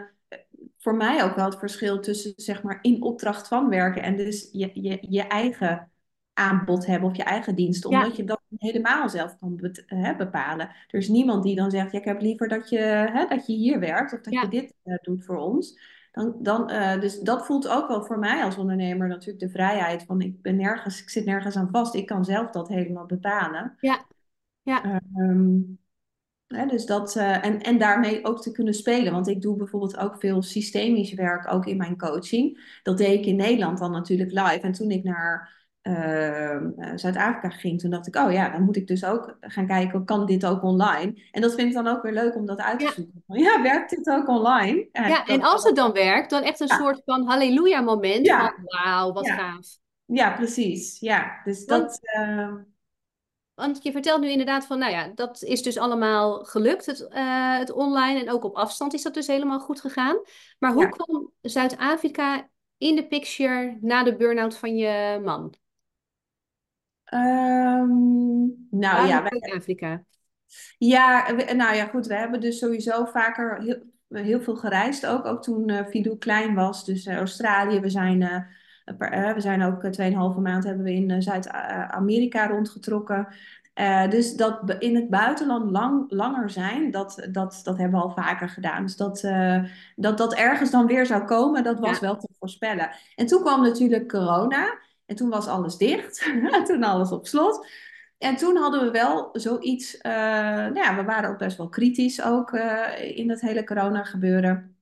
[0.77, 4.49] voor mij ook wel het verschil tussen zeg maar in opdracht van werken en dus
[4.51, 5.91] je, je, je eigen
[6.33, 8.15] aanbod hebben of je eigen dienst, omdat Ja.
[8.15, 10.67] je dat helemaal zelf kan be hè, bepalen.
[10.87, 12.77] Er is niemand die dan zegt, ja, ik heb liever dat je,
[13.13, 14.41] hè, dat je hier werkt of dat Ja.
[14.41, 15.79] je dit uh, doet voor ons.
[16.11, 20.03] Dan, dan, uh, dus dat voelt ook wel voor mij als ondernemer natuurlijk de vrijheid
[20.03, 23.75] van ik ben nergens, ik zit nergens aan vast, ik kan zelf dat helemaal bepalen.
[23.79, 24.05] Ja,
[24.61, 25.01] ja.
[25.15, 25.79] Um,
[26.51, 29.11] Hè, dus dat, uh, en, en daarmee ook te kunnen spelen.
[29.11, 32.79] Want ik doe bijvoorbeeld ook veel systemisch werk, ook in mijn coaching.
[32.83, 34.59] Dat deed ik in Nederland dan natuurlijk live.
[34.59, 36.57] En toen ik naar uh,
[36.95, 40.25] Zuid-Afrika ging, toen dacht ik, oh ja, dan moet ik dus ook gaan kijken, kan
[40.25, 41.21] dit ook online?
[41.31, 42.91] En dat vind ik dan ook weer leuk om dat uit te Ja.
[42.91, 43.23] zoeken.
[43.27, 44.87] Ja, werkt dit ook online?
[44.91, 46.77] Ja, en als het dan werkt, dan echt een Ja.
[46.77, 48.39] soort van halleluja moment Ja.
[48.55, 49.67] van wauw, wat gaaf.
[50.05, 50.99] Ja, precies.
[50.99, 51.99] Ja, dus Want- dat...
[52.27, 52.53] uh,
[53.53, 57.57] Want je vertelt nu inderdaad van, nou ja, dat is dus allemaal gelukt, het, eh,
[57.57, 60.17] het online en ook op afstand is dat dus helemaal goed gegaan.
[60.59, 65.53] Maar hoe kwam Zuid-Afrika in de picture na de burn-out van je man?
[67.11, 67.87] Ehm,
[68.69, 70.03] nou Waarom ja, wij- Zuid-Afrika?
[70.77, 72.07] Ja, we- nou ja, goed.
[72.07, 73.83] We hebben dus sowieso vaker heel,
[74.23, 75.25] heel veel gereisd ook.
[75.25, 76.85] Ook toen Fidou klein was.
[76.85, 77.79] Dus eh, Australië.
[77.79, 78.37] We zijn, eh,
[78.85, 83.27] een paar- we zijn ook eh, 2,5 maand hebben we in Zuid-Amerika rondgetrokken.
[84.09, 88.49] Dus dat in het buitenland lang, langer zijn, dat, dat, dat hebben we al vaker
[88.49, 88.81] gedaan.
[88.83, 89.21] Dus dat,
[89.95, 91.99] dat dat ergens dan weer zou komen, dat was Ja.
[91.99, 92.89] wel te voorspellen.
[93.15, 94.77] En toen kwam natuurlijk corona.
[95.11, 96.31] En toen was alles dicht.
[96.67, 97.67] toen alles op slot.
[98.17, 102.23] En toen hadden we wel zoiets, eh, nou ja, we waren ook best wel kritisch
[102.23, 104.75] ook eh, in het hele corona gebeuren.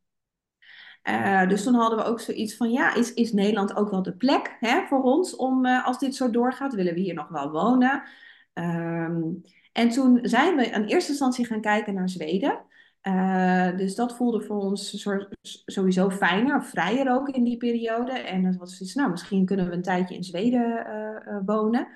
[1.01, 4.15] Eh, dus toen hadden we ook zoiets van, ja, is, is Nederland ook wel de
[4.15, 8.03] plek hè, voor ons om, als dit zo doorgaat, willen we hier nog wel wonen?
[8.53, 9.21] Ehm,
[9.71, 12.61] en toen zijn we in eerste instantie gaan kijken naar Zweden.
[13.01, 15.07] Eh, dus dat voelde voor ons
[15.65, 18.11] sowieso fijner, vrijer ook in die periode.
[18.11, 21.87] En dat was iets, nou, misschien kunnen we een tijdje in Zweden eh, eh, wonen.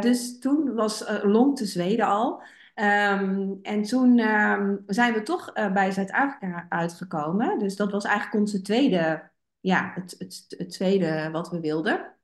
[0.00, 2.42] Dus toen was uh, lonkte Zweden al.
[2.74, 7.58] Um, en toen um, zijn we toch bij Zuid-Afrika uitgekomen.
[7.58, 9.30] Dus dat was eigenlijk onze tweede,
[9.60, 12.14] ja, het, het, het, tweede wat we wilden.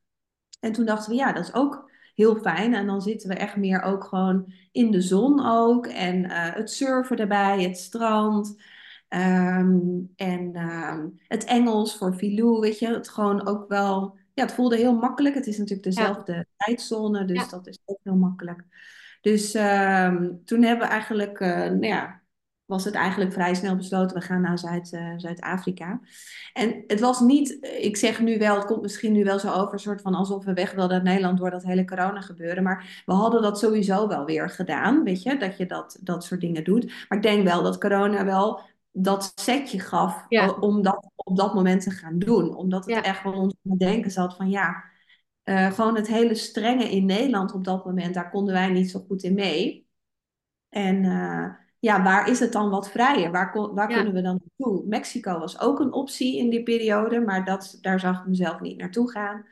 [0.60, 2.74] En toen dachten we, ja, dat is ook heel fijn.
[2.74, 5.86] En dan zitten we echt meer ook gewoon in de zon ook.
[5.86, 8.56] En uh, het surfen erbij, het strand.
[9.08, 9.78] Ehm,
[10.16, 14.76] en ehm, het Engels voor Filou, weet je, het gewoon ook wel, ja, het voelde
[14.76, 15.34] heel makkelijk.
[15.34, 18.64] Het is natuurlijk Ja, dezelfde tijdzone, dus ja, dat is ook heel makkelijk.
[19.20, 22.22] Dus ehm, toen hebben we eigenlijk, eh, nou ja,
[22.66, 26.00] was het eigenlijk vrij snel besloten, we gaan naar Zuid, eh, Zuid-Afrika.
[26.52, 29.72] En het was niet, ik zeg nu wel, het komt misschien nu wel zo over,
[29.72, 32.62] een soort van alsof we weg wilden uit Nederland door dat hele corona gebeuren.
[32.62, 36.40] Maar we hadden dat sowieso wel weer gedaan, weet je, dat je dat, dat soort
[36.40, 36.84] dingen doet.
[37.08, 38.60] Maar ik denk wel dat corona wel
[38.98, 42.54] dat setje gaf ja, eh, om dat op dat moment te gaan doen.
[42.56, 44.84] Omdat het ja, echt wel ons denken zat van ja,
[45.42, 49.04] eh, gewoon het hele strenge in Nederland op dat moment, daar konden wij niet zo
[49.08, 49.88] goed in mee.
[50.68, 53.30] En eh, ja, waar is het dan wat vrijer?
[53.30, 54.86] Waar, ko- waar ja, kunnen we dan naartoe?
[54.86, 58.78] Mexico was ook een optie in die periode, maar dat, daar zag ik mezelf niet
[58.78, 59.46] naartoe gaan.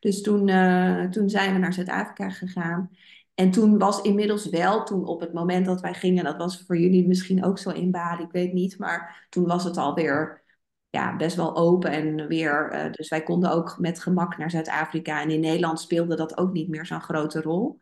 [0.00, 2.90] Dus toen, eh, toen zijn we naar Zuid-Afrika gegaan.
[3.34, 6.78] En toen was inmiddels wel, toen op het moment dat wij gingen, dat was voor
[6.78, 10.42] jullie misschien ook zo in Bali, ik weet niet, maar toen was het alweer
[10.90, 15.22] ja, best wel open en weer, eh, dus wij konden ook met gemak naar Zuid-Afrika.
[15.22, 17.78] En in Nederland speelde dat ook niet meer zo'n grote rol.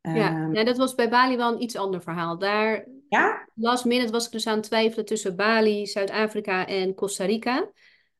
[0.00, 0.12] ja.
[0.12, 2.38] Ehm, Ja, dat was bij Bali wel een iets ander verhaal.
[2.38, 3.48] Daar, ja?
[3.54, 7.58] last minute was ik dus aan het twijfelen tussen Bali, Zuid-Afrika en Costa Rica.
[7.60, 7.70] Oh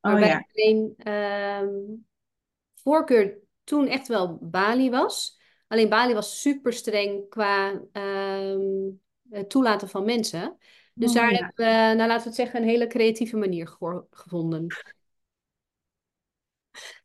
[0.00, 0.46] Waarbij ja.
[0.52, 1.74] mijn ehm,
[2.74, 5.40] voorkeur toen echt wel Bali was.
[5.68, 8.60] Alleen Bali was super streng qua ehm,
[9.30, 10.56] het toelaten van mensen.
[10.94, 11.48] Dus Oh daar heb ja.
[11.48, 13.76] ik, eh, nou laten we het zeggen, een hele creatieve manier
[14.10, 14.66] gevonden.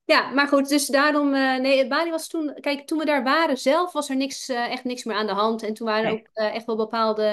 [0.05, 3.57] Ja, maar goed, dus daarom, eh, nee, Bali was toen, kijk, toen we daar waren
[3.57, 5.63] zelf, was er niks, eh, echt niks meer aan de hand.
[5.63, 6.19] En toen waren Nee.
[6.19, 7.23] ook eh, echt wel bepaalde,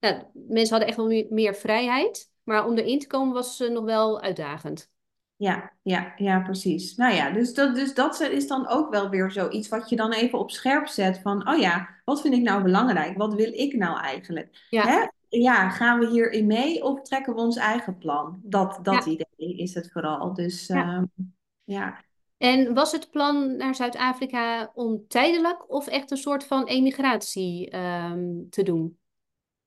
[0.00, 2.30] nou, mensen hadden echt wel meer, vrijheid.
[2.42, 4.90] Maar om erin te komen was nog wel uitdagend.
[5.36, 6.96] Ja, ja, ja, precies.
[6.96, 10.12] Nou ja, dus dat, dus dat is dan ook wel weer zoiets wat je dan
[10.12, 13.16] even op scherp zet van, oh ja, wat vind ik nou belangrijk?
[13.16, 14.66] Wat wil ik nou eigenlijk?
[14.70, 15.06] Ja, Hè?
[15.28, 18.40] Ja, gaan we hierin mee of trekken we ons eigen plan?
[18.42, 20.34] Dat, dat ja, idee is het vooral.
[20.34, 20.82] Dus ja.
[20.82, 21.04] ehm,
[21.70, 22.04] ja.
[22.38, 28.48] En was het plan naar Zuid-Afrika om tijdelijk of echt een soort van emigratie ehm,
[28.50, 28.98] te doen?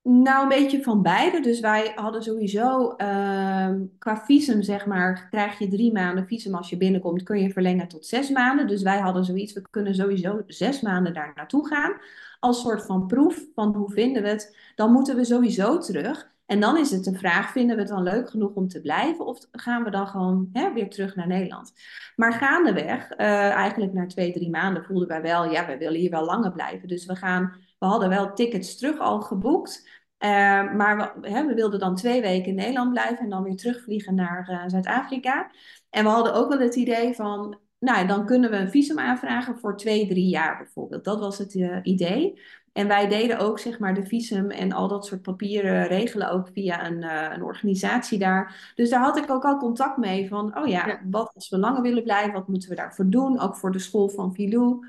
[0.02, 1.40] Nou, een beetje van beide.
[1.40, 6.70] Dus wij hadden sowieso ehm, qua visum, zeg maar, krijg je drie maanden visum als
[6.70, 8.66] je binnenkomt, kun je verlengen tot zes maanden.
[8.66, 11.96] Dus wij hadden zoiets, we kunnen sowieso zes maanden daar naartoe gaan.
[12.40, 14.56] Als soort van proef van hoe vinden we het.
[14.74, 16.33] Dan moeten we sowieso terug.
[16.46, 19.26] En dan is het de vraag, vinden we het dan leuk genoeg om te blijven?
[19.26, 21.72] Of gaan we dan gewoon hè, weer terug naar Nederland?
[22.16, 26.10] Maar gaandeweg, eh, eigenlijk na twee, drie maanden, voelden wij wel, ja, wij willen hier
[26.10, 26.88] wel langer blijven.
[26.88, 30.02] Dus we gaan, we hadden wel tickets terug al geboekt.
[30.18, 30.30] Uh,
[30.74, 34.14] maar we, hè, we, wilden dan twee weken in Nederland blijven en dan weer terugvliegen
[34.14, 35.50] naar uh, Zuid-Afrika.
[35.90, 39.58] En we hadden ook wel het idee van, nou, dan kunnen we een visum aanvragen
[39.58, 41.04] voor twee, drie jaar bijvoorbeeld.
[41.04, 42.40] Dat was het uh, idee.
[42.74, 46.48] En wij deden ook, zeg maar, de visum en al dat soort papieren regelen ook
[46.52, 47.02] via een,
[47.32, 48.72] een organisatie daar.
[48.74, 51.58] Dus daar had ik ook al contact mee van, oh ja, Ja, wat als we
[51.58, 53.40] langer willen blijven, wat moeten we daarvoor doen?
[53.40, 54.86] Ook voor de school van Filou.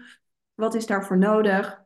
[0.56, 1.84] Wat is daarvoor nodig?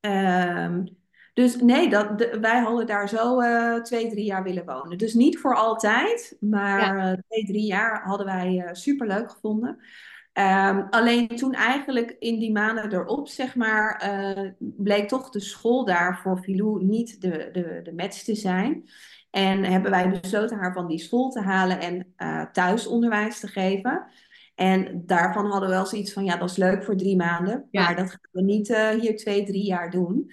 [0.00, 0.96] Um,
[1.34, 4.98] dus nee, dat, de, wij hadden daar zo uh, twee, drie jaar willen wonen.
[4.98, 9.78] Dus niet voor altijd, maar ja, uh, twee, drie jaar hadden wij uh, superleuk gevonden.
[10.38, 14.02] Um, alleen toen eigenlijk in die maanden erop, zeg maar,
[14.58, 18.88] bleek toch de school daar voor Filou niet de, de, de match te zijn.
[19.30, 22.14] En hebben wij besloten haar van die school te halen en
[22.52, 24.06] thuisonderwijs te geven.
[24.54, 27.82] En daarvan hadden we wel zoiets van, ja, dat is leuk voor drie maanden, ja,
[27.82, 30.32] maar dat gaan we niet uh, hier twee, drie jaar doen.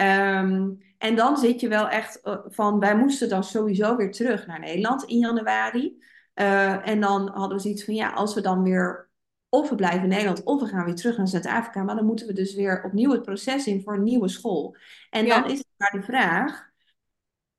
[0.00, 4.46] Um, en dan zit je wel echt uh, van, wij moesten dan sowieso weer terug
[4.46, 6.02] naar Nederland in januari.
[6.34, 9.10] Uh, en dan hadden we zoiets van, ja, als we dan weer,
[9.54, 12.26] of we blijven in Nederland, of we gaan weer terug naar Zuid-Afrika, maar dan moeten
[12.26, 14.76] we dus weer opnieuw het proces in voor een nieuwe school.
[15.10, 16.70] En ja, dan is het maar de vraag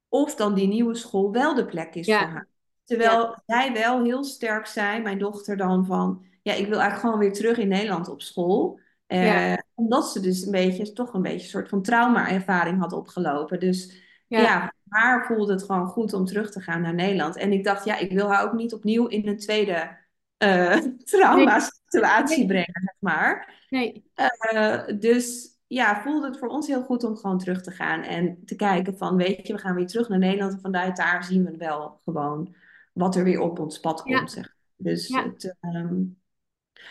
[0.07, 2.33] of dan die nieuwe school wel de plek is voor haar.
[2.33, 2.47] ja,
[2.83, 7.19] Terwijl zij wel heel sterk zei, mijn dochter dan van, ja, ik wil eigenlijk gewoon
[7.19, 8.79] weer terug in Nederland op school.
[9.07, 13.59] Uh, omdat ze dus een beetje, toch een beetje een soort van trauma-ervaring had opgelopen.
[13.59, 14.73] Dus ja.
[14.89, 17.37] haar voelde het gewoon goed om terug te gaan naar Nederland.
[17.37, 20.01] En ik dacht, ja, ik wil haar ook niet opnieuw in een tweede
[20.38, 23.59] uh, trauma-situatie Nee, brengen, zeg maar.
[23.69, 24.11] nee,
[24.53, 28.45] Uh, dus ja, voelde het voor ons heel goed om gewoon terug te gaan en
[28.45, 31.45] te kijken van, weet je, we gaan weer terug naar Nederland en vanuit daar zien
[31.45, 32.55] we wel gewoon
[32.93, 34.55] wat er weer op ons pad ja, komt, zeg.
[34.75, 35.23] Dus ja.
[35.23, 35.71] het, um...
[35.71, 36.17] en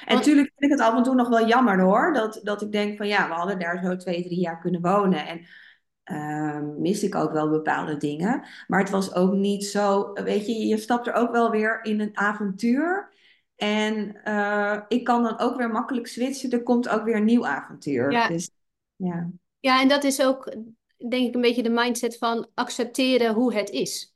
[0.07, 2.73] Want, natuurlijk vind ik het af en toe nog wel jammer hoor, dat, dat ik
[2.73, 5.47] denk van, ja, we hadden daar zo twee, drie jaar kunnen wonen en
[6.05, 8.45] um, mis ik ook wel bepaalde dingen.
[8.67, 12.01] Maar het was ook niet zo, weet je, je stapt er ook wel weer in
[12.01, 13.12] een avontuur.
[13.63, 16.51] En uh, ik kan dan ook weer makkelijk switchen.
[16.51, 18.13] Er komt ook weer een nieuw avontuur.
[18.13, 18.51] ja, Dus
[18.97, 19.31] ja.
[19.61, 20.55] ja, en dat is ook,
[21.09, 24.15] denk ik, een beetje de mindset van accepteren hoe het is.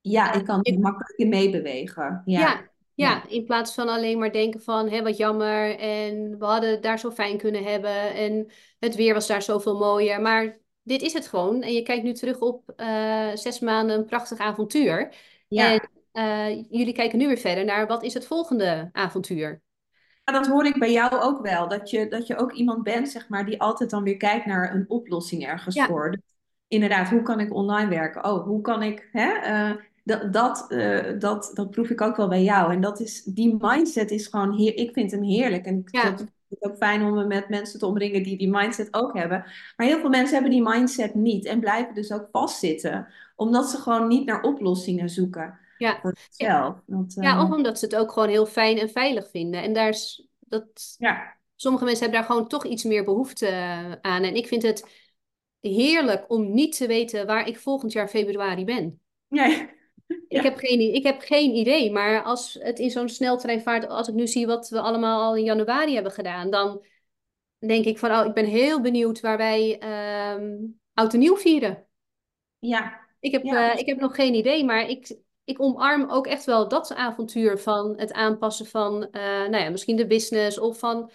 [0.00, 2.22] Ja, ik kan er makkelijk in meebewegen.
[2.24, 6.44] Ja, Ja, ja, in plaats van alleen maar denken van, hé, wat jammer en we
[6.44, 10.20] hadden het daar zo fijn kunnen hebben en het weer was daar zoveel mooier.
[10.20, 14.04] Maar dit is het gewoon en je kijkt nu terug op eh, zes maanden een
[14.04, 15.14] prachtig avontuur.
[15.48, 15.74] Ja.
[15.74, 15.80] eh,
[16.70, 19.62] jullie kijken nu weer verder naar wat is het volgende avontuur?
[20.24, 21.68] Ja, dat hoor ik bij jou ook wel.
[21.68, 24.74] Dat je, dat je ook iemand bent, zeg maar, die altijd dan weer kijkt naar
[24.74, 26.10] een oplossing ergens Ja, voor.
[26.10, 26.20] Dus
[26.68, 28.24] inderdaad, hoe kan ik online werken?
[28.24, 29.32] Oh, hoe kan ik, hè?
[29.32, 29.70] eh,
[30.04, 32.72] dat, dat, eh, dat, dat proef ik ook wel bij jou.
[32.72, 35.64] En dat is, die mindset is gewoon, heer, ik vind hem heerlijk.
[35.66, 38.38] En ik- dat ja, vind ik ook fijn om me met mensen te omringen die
[38.38, 39.38] die mindset ook hebben.
[39.76, 43.06] Maar heel veel mensen hebben die mindset niet en blijven dus ook vastzitten.
[43.36, 45.98] Omdat ze gewoon niet naar oplossingen zoeken ja.
[46.00, 47.24] voor Ja, zichzelf.
[47.24, 49.62] Ja, eh, of omdat ze het ook gewoon heel fijn en veilig vinden.
[49.62, 53.92] En daar is, dat, ja, sommige mensen hebben daar gewoon toch iets meer behoefte eh,
[53.92, 54.22] aan.
[54.22, 55.02] En ik vind het
[55.60, 59.00] heerlijk om niet te weten waar ik volgend jaar februari ben.
[59.28, 59.72] ja,
[60.28, 64.14] Ik heb geen, ik heb geen idee, maar als het in zo'n sneltreinvaart, als ik
[64.14, 66.84] nu zie wat we allemaal al in januari hebben gedaan, dan
[67.58, 70.52] denk ik van, oh, ik ben heel benieuwd waar wij ehm
[70.94, 71.86] oud en nieuw vieren.
[72.58, 76.26] Ja, Ik heb, ja, eh, ik heb nog geen idee, maar ik, ik omarm ook
[76.26, 80.78] echt wel dat avontuur van het aanpassen van, eh, nou ja, misschien de business of
[80.78, 81.10] van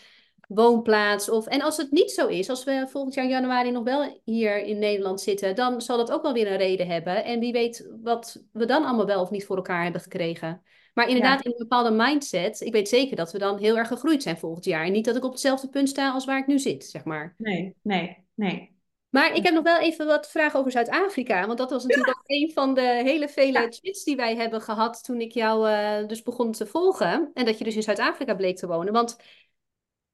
[0.48, 1.30] woonplaats.
[1.30, 4.58] Of, en als het niet zo is, als we volgend jaar januari nog wel hier
[4.58, 7.24] in Nederland zitten, dan zal dat ook wel weer een reden hebben.
[7.24, 10.62] En wie weet wat we dan allemaal wel of niet voor elkaar hebben gekregen.
[10.94, 13.88] Maar ja, inderdaad, in een bepaalde mindset, ik weet zeker dat we dan heel erg
[13.88, 14.86] gegroeid zijn volgend jaar.
[14.86, 17.36] En niet dat ik op hetzelfde punt sta als waar ik nu zit, zeg maar.
[17.38, 18.78] nee, nee, nee.
[19.10, 21.46] Maar ik heb nog wel even wat vragen over Zuid-Afrika.
[21.46, 24.62] Want dat was natuurlijk ook een van de hele vele Ja, chats die wij hebben
[24.62, 27.32] gehad toen ik jou eh, dus begon te volgen.
[27.34, 28.94] En dat je dus in Zuid-Afrika bleek te wonen.
[28.94, 29.18] Want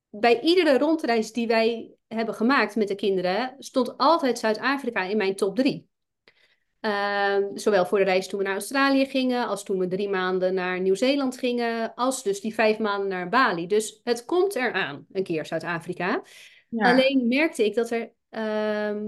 [0.10, 5.36] bij iedere rondreis die wij hebben gemaakt met de kinderen, stond altijd Zuid-Afrika in mijn
[5.36, 5.88] top drie.
[6.80, 10.54] Ehm, zowel voor de reis toen we naar Australië gingen, als toen we drie maanden
[10.54, 13.68] naar Nieuw-Zeeland gingen, als dus die vijf maanden naar Bali.
[13.68, 16.24] Dus het komt eraan, een keer Zuid-Afrika.
[16.70, 16.91] ja.
[16.91, 19.05] Alleen merkte ik dat er ehm,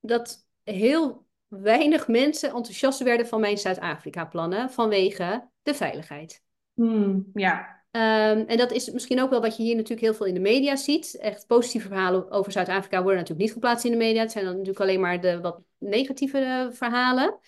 [0.00, 6.42] dat heel weinig mensen enthousiast werden van mijn Zuid-Afrika-plannen vanwege de veiligheid.
[6.74, 10.26] Hmm, ja, Ehm, en dat is misschien ook wel wat je hier natuurlijk heel veel
[10.26, 11.16] in de media ziet.
[11.18, 14.20] Echt positieve verhalen over Zuid-Afrika worden natuurlijk niet geplaatst in de media.
[14.20, 17.38] Het zijn dan natuurlijk alleen maar de wat negatieve eh, verhalen.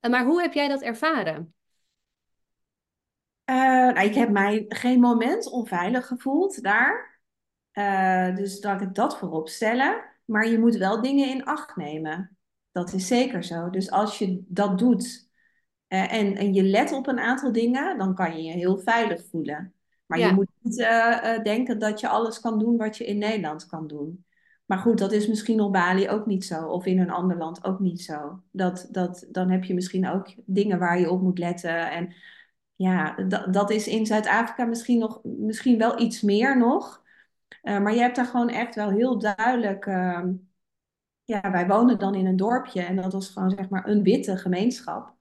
[0.00, 1.54] Eh, maar hoe heb jij dat ervaren?
[3.44, 7.16] Eh, nou, ik heb mij geen moment onveilig gevoeld daar.
[8.34, 10.07] Dus laat ik dat voorop stellen.
[10.28, 12.36] Maar je moet wel dingen in acht nemen.
[12.72, 13.70] Dat is zeker zo.
[13.70, 15.28] Dus als je dat doet
[15.86, 19.24] eh, en, en je let op een aantal dingen, dan kan je je heel veilig
[19.30, 19.72] voelen.
[20.06, 23.18] Maar je moet niet eh, eh, denken dat je alles kan doen wat je in
[23.18, 24.24] Nederland kan doen.
[24.64, 26.66] Maar goed, dat is misschien op Bali ook niet zo.
[26.66, 28.42] Of in een ander land ook niet zo.
[28.50, 31.90] Dat, dat, dan heb je misschien ook dingen waar je op moet letten.
[31.90, 32.14] En
[32.74, 37.02] ja, dat, dat is in Zuid-Afrika misschien nog, misschien wel iets meer nog.
[37.62, 39.86] Eh, maar je hebt daar gewoon echt wel heel duidelijk.
[39.86, 40.32] ehm,
[41.24, 44.36] ja, wij wonen dan in een dorpje en dat was gewoon zeg maar een witte
[44.36, 45.14] gemeenschap.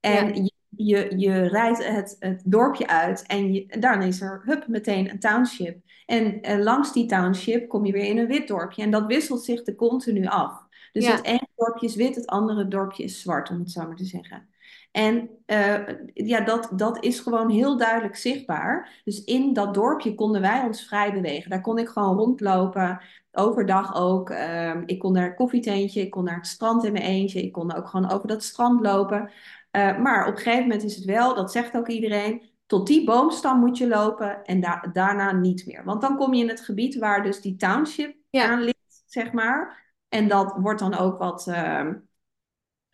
[0.00, 4.42] ja, En je, je, je rijdt het, het dorpje uit en je, dan is er
[4.44, 5.82] hup, meteen een township.
[6.06, 8.82] En eh, langs die township kom je weer in een wit dorpje.
[8.82, 10.64] En dat wisselt zich er continu af.
[10.92, 13.96] Dus het ene dorpje is wit, het andere dorpje is zwart, om het zo maar
[13.96, 14.48] te zeggen.
[14.96, 15.78] En eh,
[16.14, 19.00] ja, dat, dat is gewoon heel duidelijk zichtbaar.
[19.04, 21.50] Dus in dat dorpje konden wij ons vrij bewegen.
[21.50, 23.00] Daar kon ik gewoon rondlopen,
[23.32, 24.30] overdag ook.
[24.30, 27.42] Ehm, ik kon naar een koffietentje, ik kon naar het strand in mijn eentje.
[27.42, 29.30] Ik kon ook gewoon over dat strand lopen.
[29.72, 33.04] Uh, maar op een gegeven moment is het wel, dat zegt ook iedereen, tot die
[33.04, 35.84] boomstam moet je lopen en da daarna niet meer.
[35.84, 39.32] Want dan kom je in het gebied waar dus die township ja, aan ligt, zeg
[39.32, 39.84] maar.
[40.08, 41.46] En dat wordt dan ook wat,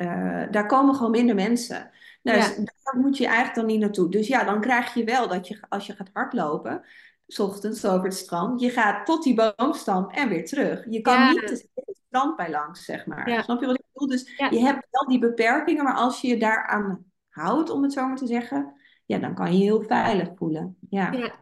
[0.02, 1.90] uh, uh, daar komen gewoon minder mensen.
[2.22, 4.10] Dus ja, daar moet je eigenlijk dan niet naartoe.
[4.10, 6.84] Dus ja, dan krijg je wel dat je, als je gaat hardlopen,
[7.26, 10.84] s ochtends over het strand, je gaat tot die boomstam en weer terug.
[10.90, 11.68] Je kan ja, niet het
[12.06, 13.28] strand bij langs, zeg maar.
[13.28, 14.08] ja, Snap je wat ik bedoel?
[14.08, 18.06] Dus je hebt wel die beperkingen, maar als je je daaraan houdt, om het zo
[18.06, 18.74] maar te zeggen,
[19.06, 20.76] ja, dan kan je je heel veilig voelen.
[20.90, 21.12] Ja.
[21.12, 21.40] ja.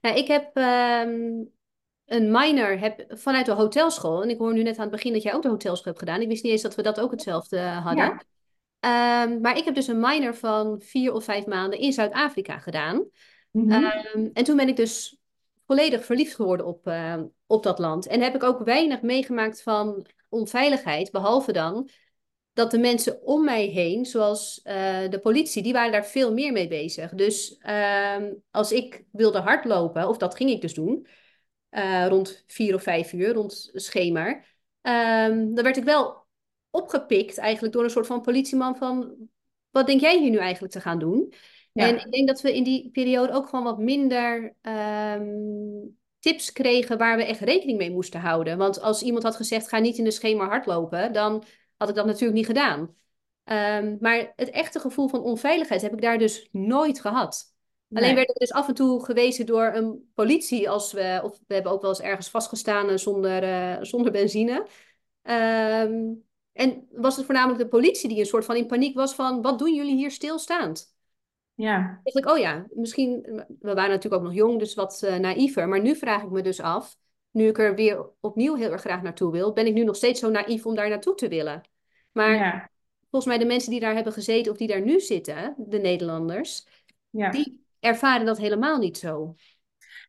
[0.00, 1.44] Nou, ik heb ehm,
[2.12, 4.22] een minor heb, vanuit de hotelschool.
[4.22, 6.20] En ik hoor nu net aan het begin dat jij ook de hotelschool hebt gedaan.
[6.20, 8.04] Ik wist niet eens dat we dat ook hetzelfde hadden.
[8.04, 8.22] Ja.
[8.80, 13.04] Ehm, maar ik heb dus een minor van vier of vijf maanden in Zuid-Afrika gedaan.
[13.50, 13.70] Mhm.
[13.70, 15.18] Ehm, en toen ben ik dus
[15.66, 18.06] volledig verliefd geworden op, ehm, op dat land.
[18.06, 21.88] En heb ik ook weinig meegemaakt van onveiligheid, behalve dan
[22.52, 26.52] dat de mensen om mij heen, zoals eh, de politie, die waren daar veel meer
[26.52, 27.10] mee bezig.
[27.14, 31.06] Dus ehm, als ik wilde hardlopen, of dat ging ik dus doen,
[31.72, 34.42] eh, rond vier of vijf uur, rond schema,
[34.80, 36.26] ehm, dan werd ik wel
[36.70, 39.14] opgepikt eigenlijk door een soort van politieman van
[39.70, 41.32] wat denk jij hier nu eigenlijk te gaan doen?
[41.72, 45.30] En ik denk dat we in die periode ook gewoon wat minder ehm,
[46.18, 48.58] tips kregen waar we echt rekening mee moesten houden.
[48.58, 51.44] Want als iemand had gezegd, ga niet in de schema hardlopen, dan
[51.76, 52.96] had ik dat natuurlijk niet gedaan.
[53.44, 57.51] Ehm, maar het echte gevoel van onveiligheid heb ik daar dus nooit gehad.
[57.92, 61.54] Alleen werden we dus af en toe gewezen door een politie als we, of we
[61.54, 64.66] hebben ook wel eens ergens vastgestaan eh, zonder, eh, zonder benzine.
[65.22, 66.12] Ehm,
[66.52, 69.58] en was het voornamelijk de politie die een soort van in paniek was van, wat
[69.58, 70.94] doen jullie hier stilstaand?
[71.54, 73.22] Ja, dacht ik, oh ja, misschien,
[73.60, 75.68] we waren natuurlijk ook nog jong, dus wat uh, naïver.
[75.68, 76.96] Maar nu vraag ik me dus af,
[77.30, 80.20] nu ik er weer opnieuw heel erg graag naartoe wil, ben ik nu nog steeds
[80.20, 81.62] zo naïef om daar naartoe te willen.
[82.12, 82.70] Maar ja,
[83.10, 86.66] volgens mij de mensen die daar hebben gezeten of die daar nu zitten, de Nederlanders,
[87.10, 87.30] ja.
[87.30, 89.34] die ervaren dat helemaal niet zo.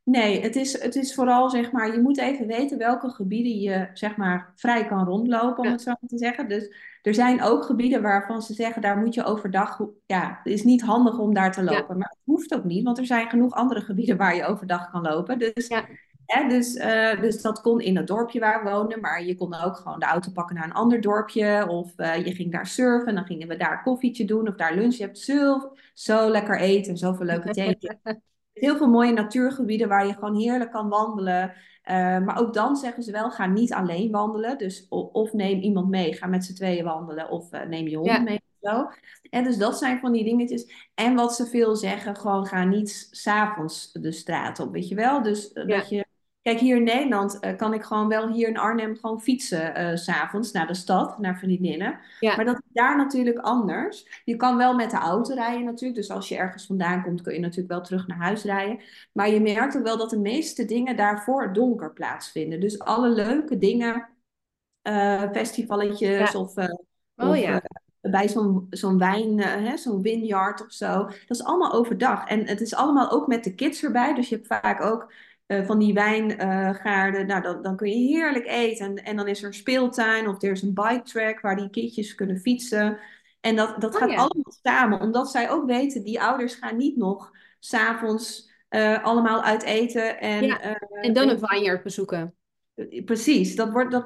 [0.04, 3.90] Nee, het is, het is vooral, zeg maar, je moet even weten welke gebieden je,
[3.94, 6.48] zeg maar, vrij kan rondlopen, om het zo maar te zeggen.
[6.48, 10.64] Dus er zijn ook gebieden waarvan ze zeggen, daar moet je overdag, ja, het is
[10.64, 11.98] niet handig om daar te ja, lopen.
[11.98, 15.02] Maar het hoeft ook niet, want er zijn genoeg andere gebieden waar je overdag kan
[15.02, 15.40] lopen.
[15.40, 15.86] Dus, ja,
[16.34, 19.54] hè, dus, eh, dus dat kon in het dorpje waar we woonden, maar je kon
[19.54, 21.68] ook gewoon de auto pakken naar een ander dorpje.
[21.70, 24.96] Of eh, je ging daar surfen, dan gingen we daar koffietje doen of daar lunch.
[24.96, 27.78] Je hebt zo, zo lekker eten, zoveel leuke thee
[28.54, 31.54] heel veel mooie natuurgebieden waar je gewoon heerlijk kan wandelen.
[31.90, 34.58] Uh, maar ook dan zeggen ze wel, ga niet alleen wandelen.
[34.58, 37.30] Dus of, of neem iemand mee, ga met z'n tweeën wandelen.
[37.30, 38.42] Of neem je hond ja, mee.
[38.60, 38.90] Of zo.
[39.30, 40.90] En dus dat zijn van die dingetjes.
[40.94, 45.22] En wat ze veel zeggen, gewoon ga niet s'avonds de straat op, weet je wel.
[45.22, 46.06] Dus uh, ja, dat je...
[46.44, 50.52] Kijk, hier in Nederland kan ik gewoon wel hier in Arnhem gewoon fietsen s s'avonds
[50.52, 52.00] naar de stad, naar vriendinnen.
[52.20, 54.22] ja, Maar dat is daar natuurlijk anders.
[54.26, 55.96] Je kan wel met de auto rijden natuurlijk.
[55.96, 58.80] Dus als je ergens vandaan komt, kun je natuurlijk wel terug naar huis rijden.
[59.12, 62.60] Maar je merkt ook wel dat de meeste dingen daarvoor donker plaatsvinden.
[62.60, 64.10] Dus alle leuke dingen,
[64.84, 66.39] uh, festivaletjes ja.
[66.39, 66.56] of,
[67.16, 67.62] Oh of ja.
[68.02, 71.04] bij zo'n zo'n wijn, hè, zo'n vineyard of zo.
[71.04, 72.28] Dat is allemaal overdag.
[72.28, 74.14] En het is allemaal ook met de kids erbij.
[74.14, 75.12] Dus je hebt vaak ook
[75.60, 77.28] uh, van die wijngaarden.
[77.28, 78.86] nou, dan, dan kun je heerlijk eten.
[78.86, 81.70] En, en dan is er een speeltuin of er is een bike track waar die
[81.70, 82.99] kindjes kunnen fietsen.
[83.41, 84.16] En dat, dat Oh gaat ja.
[84.16, 89.64] allemaal samen, omdat zij ook weten, die ouders gaan niet nog s'avonds uh, allemaal uit
[89.64, 90.20] eten.
[90.20, 90.66] En, Ja.
[90.66, 90.76] uh,
[91.06, 92.36] En dan een vineyard bezoeken.
[93.06, 94.06] Precies, dat, wordt, dat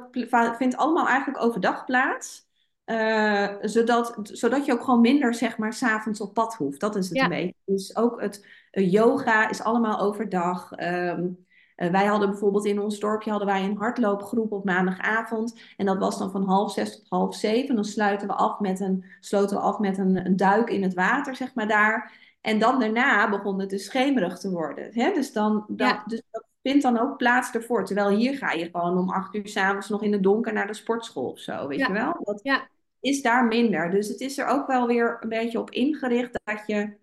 [0.58, 2.46] vindt allemaal eigenlijk overdag plaats.
[2.86, 6.80] Uh, zodat, zodat je ook gewoon minder, zeg maar, s'avonds op pad hoeft.
[6.80, 7.24] Dat is het Ja.
[7.24, 7.56] een beetje.
[7.66, 10.72] Dus ook het yoga is allemaal overdag.
[10.80, 11.46] Um,
[11.78, 15.60] uh, wij hadden bijvoorbeeld in ons dorpje hadden wij een hardloopgroep op maandagavond.
[15.78, 17.76] En dat was dan van half zes tot half zeven.
[17.76, 20.94] Dan sluiten we af met een, sloten we af met een, een duik in het
[20.94, 22.26] water, zeg maar daar.
[22.42, 24.90] En dan daarna begon het dus schemerig te worden.
[24.92, 25.12] Hè?
[25.14, 26.04] Dus, dan, dat, Ja.
[26.06, 27.86] dus dat vindt dan ook plaats ervoor.
[27.86, 30.74] Terwijl hier ga je gewoon om acht uur s'avonds nog in het donker naar de
[30.74, 31.88] sportschool of zo, weet Ja.
[31.88, 32.18] je wel?
[32.24, 32.68] Dat Ja.
[33.00, 33.90] is daar minder.
[33.90, 36.98] Dus het is er ook wel weer een beetje op ingericht dat je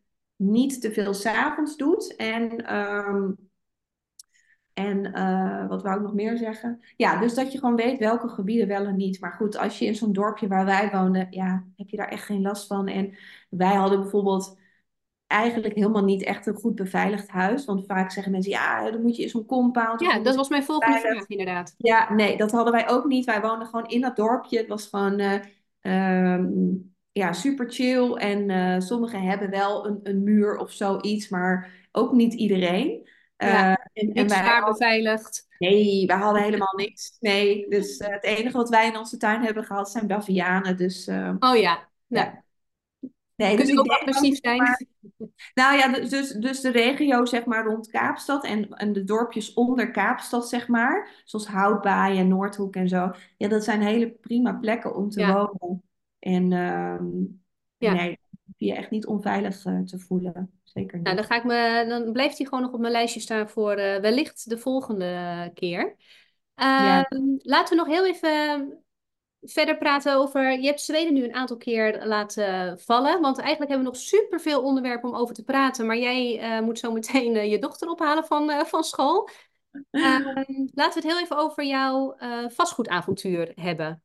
[0.51, 2.17] niet te veel s'avonds doet.
[2.17, 3.37] En, um,
[4.73, 6.81] en uh, wat wou ik nog meer zeggen?
[6.97, 9.21] Ja, dus dat je gewoon weet welke gebieden wel en niet.
[9.21, 12.25] Maar goed, als je in zo'n dorpje waar wij woonden, ja, heb je daar echt
[12.25, 12.89] geen last van.
[12.89, 13.17] En
[13.49, 14.59] wij hadden bijvoorbeeld
[15.27, 17.65] eigenlijk helemaal niet echt een goed beveiligd huis.
[17.65, 20.01] Want vaak zeggen mensen, ja, dan moet je in zo'n compound.
[20.01, 21.75] Ja, dat was mijn volgende vraag, inderdaad.
[21.77, 23.25] Ja, nee, dat hadden wij ook niet.
[23.25, 24.59] Wij woonden gewoon in dat dorpje.
[24.59, 28.13] Het was gewoon uh, um, ja, super chill.
[28.13, 33.09] En uh, sommigen hebben wel een, een, muur of zoiets, maar ook niet iedereen.
[33.37, 35.47] Ja, uh, en, en wij zwaar beveiligd.
[35.59, 37.17] Nee, wij hadden helemaal niks.
[37.21, 40.77] Nee, dus uh, het enige wat wij in onze tuin hebben gehad zijn bavianen.
[40.77, 41.09] Dus,
[41.39, 42.27] oh ja, nou.
[42.27, 42.43] ja.
[43.37, 44.57] Nee, Kunnen dus ook agressief zijn.
[44.57, 44.85] Maar,
[45.55, 49.91] nou ja, dus, dus de regio zeg maar rond Kaapstad en, en de dorpjes onder
[49.91, 53.11] Kaapstad zeg maar, zoals Houtbaai en Noordhoek en zo.
[53.37, 55.33] Ja, dat zijn hele prima plekken om te Ja.
[55.33, 55.83] wonen.
[56.25, 57.43] En um,
[57.79, 57.93] Ja.
[57.93, 58.19] nee,
[58.57, 60.61] je echt niet onveilig uh, te voelen.
[60.63, 61.05] Zeker niet.
[61.05, 63.79] Nou, dan, ga ik me, dan blijft hij gewoon nog op mijn lijstje staan voor
[63.79, 65.97] uh, wellicht de volgende keer.
[66.55, 67.07] Ja.
[67.11, 68.85] Uh, laten we nog heel even
[69.41, 70.61] verder praten over.
[70.61, 73.21] Je hebt Zweden nu een aantal keer laten vallen.
[73.21, 75.87] Want eigenlijk hebben we nog superveel onderwerpen om over te praten.
[75.87, 79.29] Maar jij uh, moet zo meteen je dochter ophalen van, van school.
[79.91, 82.17] Ehm, laten we het heel even over jouw
[82.49, 84.03] vastgoedavontuur hebben.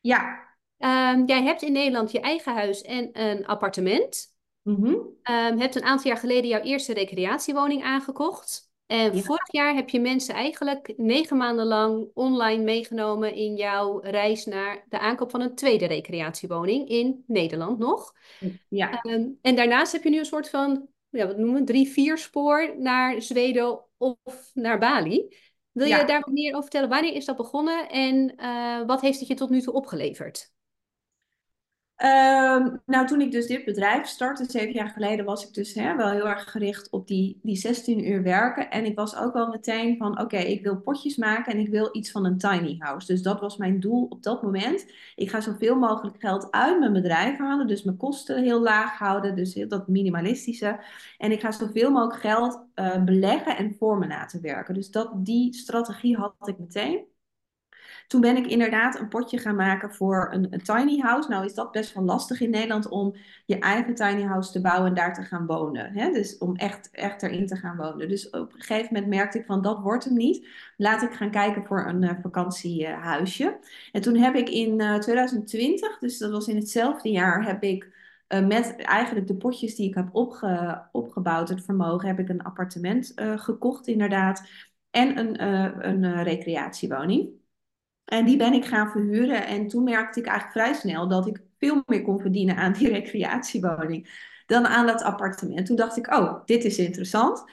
[0.00, 0.49] Ja.
[0.80, 4.26] Ehm, jij hebt in Nederland je eigen huis en een appartement.
[4.62, 4.92] Mm -hmm.
[4.92, 8.68] um, hebt een aantal jaar geleden jouw eerste recreatiewoning aangekocht.
[8.86, 9.22] En Ja.
[9.22, 14.84] vorig jaar heb je mensen eigenlijk negen maanden lang online meegenomen in jouw reis naar
[14.88, 18.12] de aankoop van een tweede recreatiewoning in Nederland nog.
[18.68, 19.00] Ja.
[19.02, 22.74] Um, en daarnaast heb je nu een soort van, ja, wat noemen we, drie-vier spoor
[22.78, 24.16] naar Zweden of
[24.54, 25.36] naar Bali.
[25.72, 26.88] Wil je daar wat meer over vertellen?
[26.88, 30.52] Wanneer is dat begonnen en uh, wat heeft het je tot nu toe opgeleverd?
[32.00, 35.96] Ehm, nou, toen ik dus dit bedrijf startte, zeven jaar geleden, was ik dus hè,
[35.96, 38.70] wel heel erg gericht op die, die 16 uur werken.
[38.70, 41.88] En ik was ook wel meteen van, oké, ik wil potjes maken en ik wil
[41.92, 43.06] iets van een tiny house.
[43.06, 44.86] Dus dat was mijn doel op dat moment.
[45.14, 49.36] Ik ga zoveel mogelijk geld uit mijn bedrijf halen, dus mijn kosten heel laag houden,
[49.36, 50.80] dus heel dat minimalistische.
[51.18, 54.74] En ik ga zoveel mogelijk geld uh, beleggen en voor me laten werken.
[54.74, 57.04] Dus dat, die strategie had ik meteen.
[58.10, 61.28] Toen ben ik inderdaad een potje gaan maken voor een, tiny house.
[61.28, 63.14] Nou is dat best wel lastig in Nederland om
[63.46, 65.92] je eigen tiny house te bouwen en daar te gaan wonen.
[65.92, 66.12] Hè?
[66.12, 68.08] Dus om echt, echt erin te gaan wonen.
[68.08, 70.48] Dus op een gegeven moment merkte ik van dat wordt hem niet.
[70.76, 73.58] Laat ik gaan kijken voor een uh, vakantiehuisje.
[73.92, 77.62] En toen heb ik in uh, eh, 2020, dus dat was in hetzelfde jaar, heb
[77.62, 77.98] ik...
[78.28, 82.42] Uh, met eigenlijk de potjes die ik heb opge, opgebouwd, het vermogen, heb ik een
[82.42, 84.48] appartement gekocht inderdaad.
[84.90, 85.42] En een,
[85.88, 87.39] een recreatiewoning.
[88.10, 89.46] En die ben ik gaan verhuren.
[89.46, 92.88] En toen merkte ik eigenlijk vrij snel dat ik veel meer kon verdienen aan die
[92.98, 95.66] recreatiewoning dan aan dat appartement.
[95.66, 97.44] Toen dacht ik, oh, dit is interessant.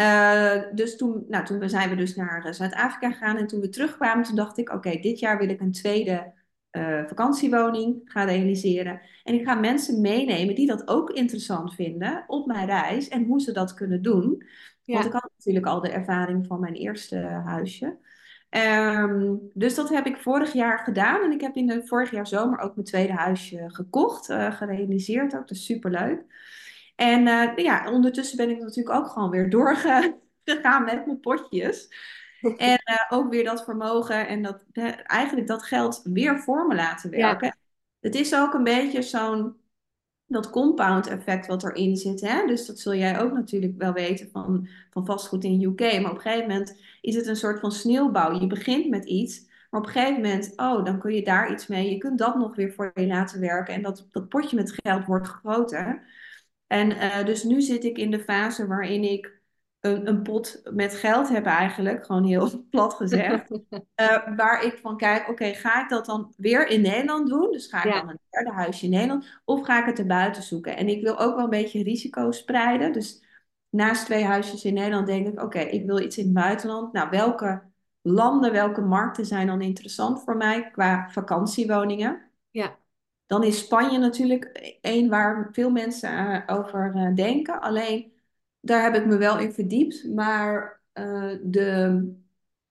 [0.00, 3.36] Uh, dus toen, nou, toen zijn we dus naar eh, Zuid-Afrika gegaan.
[3.36, 6.32] En toen we terugkwamen, toen dacht ik, oké, dit jaar wil ik een tweede
[6.72, 9.00] uh, vakantiewoning gaan realiseren.
[9.24, 13.40] En ik ga mensen meenemen die dat ook interessant vinden op mijn reis en hoe
[13.40, 14.44] ze dat kunnen doen.
[14.84, 17.98] Want ik had natuurlijk al de ervaring van mijn eerste huisje.
[18.56, 21.22] Um, dus dat heb ik vorig jaar gedaan.
[21.22, 25.36] En ik heb in de vorig jaar zomer ook mijn tweede huisje gekocht, uh, gerealiseerd
[25.36, 25.48] ook.
[25.48, 26.24] Dus superleuk.
[26.96, 31.88] En uh, ja, ondertussen ben ik natuurlijk ook gewoon weer doorgegaan met mijn potjes.
[32.56, 34.64] En uh, ook weer dat vermogen en dat,
[35.02, 37.46] eigenlijk dat geld weer voor me laten werken.
[37.46, 37.56] Ja.
[38.00, 39.56] Het is ook een beetje zo'n
[40.32, 42.20] dat compound effect wat erin zit.
[42.20, 42.46] Hè?
[42.46, 45.80] Dus dat zul jij ook natuurlijk wel weten van, van vastgoed in UK.
[45.80, 48.40] Maar op een gegeven moment is het een soort van sneeuwbouw.
[48.40, 51.66] Je begint met iets, maar op een gegeven moment, oh, dan kun je daar iets
[51.66, 51.90] mee.
[51.90, 53.74] Je kunt dat nog weer voor je laten werken.
[53.74, 56.02] En dat, dat potje met geld wordt groter.
[56.66, 59.41] En uh, dus nu zit ik in de fase waarin ik
[59.82, 63.50] een, een, pot met geld heb eigenlijk, gewoon heel plat gezegd.
[63.50, 63.58] uh,
[64.36, 67.52] waar ik van kijk, oké, ga ik dat dan weer in Nederland doen?
[67.52, 69.40] Dus ga ik dan een derde huisje in Nederland?
[69.44, 70.76] Of ga ik het erbuiten zoeken?
[70.76, 72.92] En ik wil ook wel een beetje risico spreiden.
[72.92, 73.24] Dus
[73.70, 76.92] naast twee huisjes in Nederland denk ik, oké, ik wil iets in het buitenland.
[76.92, 77.62] Nou, welke
[78.02, 82.30] landen, welke markten zijn dan interessant voor mij qua vakantiewoningen?
[82.50, 82.76] Ja.
[83.26, 84.44] Dan is Spanje natuurlijk
[84.80, 87.60] één waar veel mensen uh, over uh, denken.
[87.60, 88.11] Alleen
[88.62, 90.08] daar heb ik me wel in verdiept.
[90.14, 92.06] Maar uh, de,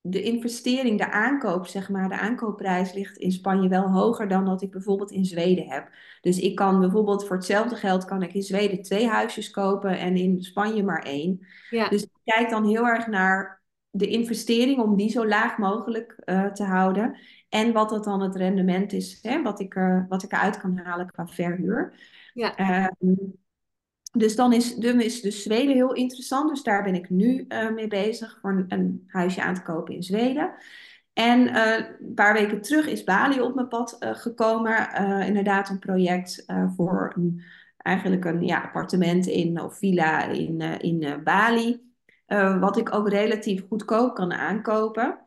[0.01, 4.61] de investering, de aankoop, zeg maar, de aankoopprijs ligt in Spanje wel hoger dan dat
[4.61, 5.89] ik bijvoorbeeld in Zweden heb.
[6.21, 10.15] Dus ik kan bijvoorbeeld voor hetzelfde geld kan ik in Zweden twee huisjes kopen en
[10.15, 11.47] in Spanje maar één.
[11.69, 11.89] Ja.
[11.89, 16.45] Dus ik kijk dan heel erg naar de investering om die zo laag mogelijk uh,
[16.45, 17.17] te houden.
[17.49, 20.77] En wat dat dan het rendement is, hè, wat, ik er, wat ik eruit kan
[20.77, 21.93] halen qua verhuur.
[22.33, 22.59] Ja.
[22.59, 22.87] Uh,
[24.11, 26.49] dus dan is, is dus Zweden heel interessant.
[26.49, 29.93] Dus daar ben ik nu uh, mee bezig voor een, een, huisje aan te kopen
[29.95, 30.53] in Zweden.
[31.13, 34.93] En uh, een paar weken terug is Bali op mijn pad uh, gekomen.
[35.25, 36.45] inderdaad een project
[36.75, 37.41] voor een,
[37.77, 41.81] eigenlijk een ja, appartement in, of villa in, in Bali.
[42.59, 45.19] wat ik ook relatief goedkoop kan aankopen.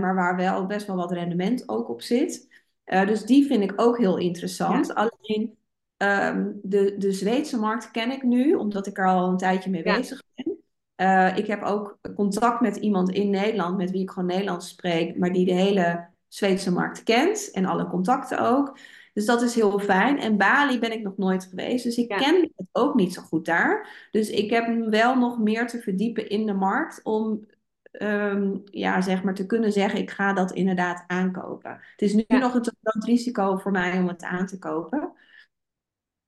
[0.00, 2.48] maar waar wel best wel wat rendement ook op zit.
[2.84, 4.86] dus die vind ik ook heel interessant.
[4.86, 4.92] Ja.
[4.94, 5.58] Alleen
[6.02, 9.82] Um, de, de Zweedse markt ken ik nu, omdat ik er al een tijdje mee
[9.82, 10.58] bezig ben.
[10.96, 15.18] Uh, ik heb ook contact met iemand in Nederland met wie ik gewoon Nederlands spreek,
[15.18, 18.78] maar die de hele Zweedse markt kent en alle contacten ook.
[19.12, 20.18] Dus dat is heel fijn.
[20.18, 23.44] En Bali ben ik nog nooit geweest, dus ik ken het ook niet zo goed
[23.44, 24.06] daar.
[24.10, 27.46] Dus ik heb wel nog meer te verdiepen in de markt om
[27.92, 31.70] um, ja, zeg maar te kunnen zeggen, ik ga dat inderdaad aankopen.
[31.70, 32.38] Het is nu ja.
[32.38, 35.12] nog een groot risico voor mij om het aan te kopen.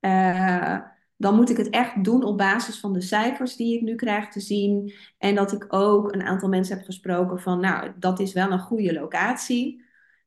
[0.04, 0.78] Uh,
[1.16, 4.28] dan moet ik het echt doen op basis van de cijfers die ik nu krijg
[4.28, 4.92] te zien.
[5.18, 8.58] En dat ik ook een aantal mensen heb gesproken van, nou, dat is wel een
[8.58, 9.84] goede locatie.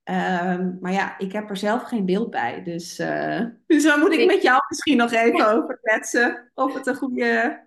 [0.09, 2.63] Uh, maar ja, ik heb er zelf geen beeld bij.
[2.63, 6.51] Dus, uh, dus daar moet ik met jou misschien nog even over kletsen.
[6.53, 7.63] Of het een goede...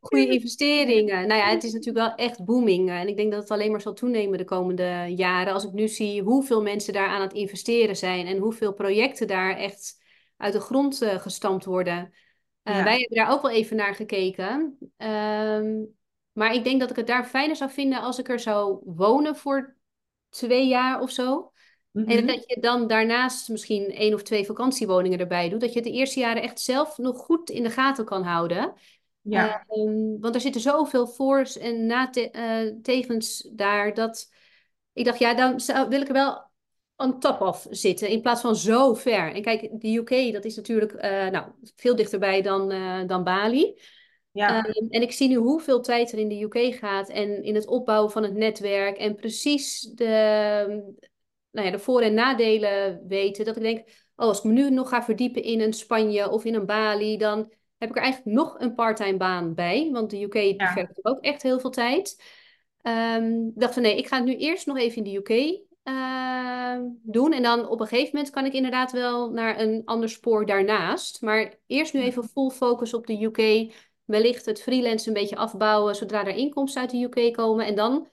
[0.00, 1.26] Goede investeringen.
[1.28, 2.90] Nou ja, het is natuurlijk wel echt booming.
[2.90, 5.52] En ik denk dat het alleen maar zal toenemen de komende jaren.
[5.52, 8.26] Als ik nu zie hoeveel mensen daar aan het investeren zijn.
[8.26, 10.02] En hoeveel projecten daar echt
[10.36, 12.12] uit de grond uh, gestampt worden.
[12.64, 14.78] Uh, Wij hebben daar ook wel even naar gekeken.
[14.96, 15.82] Ehm,
[16.32, 19.36] maar ik denk dat ik het daar fijner zou vinden als ik er zou wonen
[19.36, 19.76] voor
[20.28, 21.52] twee jaar of zo.
[21.90, 22.10] Mm -hmm.
[22.10, 25.60] En dat je dan daarnaast misschien één of twee vakantiewoningen erbij doet.
[25.60, 28.74] Dat je de eerste jaren echt zelf nog goed in de gaten kan houden.
[29.20, 29.64] Ja.
[29.68, 34.30] Uh, want er zitten zoveel voor's en nategens uh, daar dat
[34.92, 36.52] ik dacht, ja, dan zou, wil ik er wel
[36.96, 39.34] on top of zitten in plaats van zo ver.
[39.34, 43.80] En kijk, de UK, dat is natuurlijk uh, nou, veel dichterbij dan, uh, dan Bali.
[44.30, 44.66] Ja.
[44.66, 47.66] Um, en ik zie nu hoeveel tijd er in de UK gaat en in het
[47.66, 50.06] opbouwen van het netwerk en precies de,
[51.50, 53.44] nou ja, de voor- en nadelen weten.
[53.44, 53.78] Dat ik denk,
[54.16, 57.16] oh, als ik me nu nog ga verdiepen in een Spanje of in een Bali,
[57.16, 59.88] dan heb ik er eigenlijk nog een parttime baan bij.
[59.92, 60.72] Want de UK ja.
[60.72, 62.22] vergt ook echt heel veel tijd.
[62.82, 66.78] Um, dacht van nee, ik ga het nu eerst nog even in de UK uh,
[67.02, 67.32] doen.
[67.32, 71.22] En dan op een gegeven moment kan ik inderdaad wel naar een ander spoor daarnaast.
[71.22, 73.72] Maar eerst nu even full focus op de UK.
[74.04, 77.66] Wellicht het freelance een beetje afbouwen zodra er inkomsten uit de UK komen.
[77.66, 78.08] En dan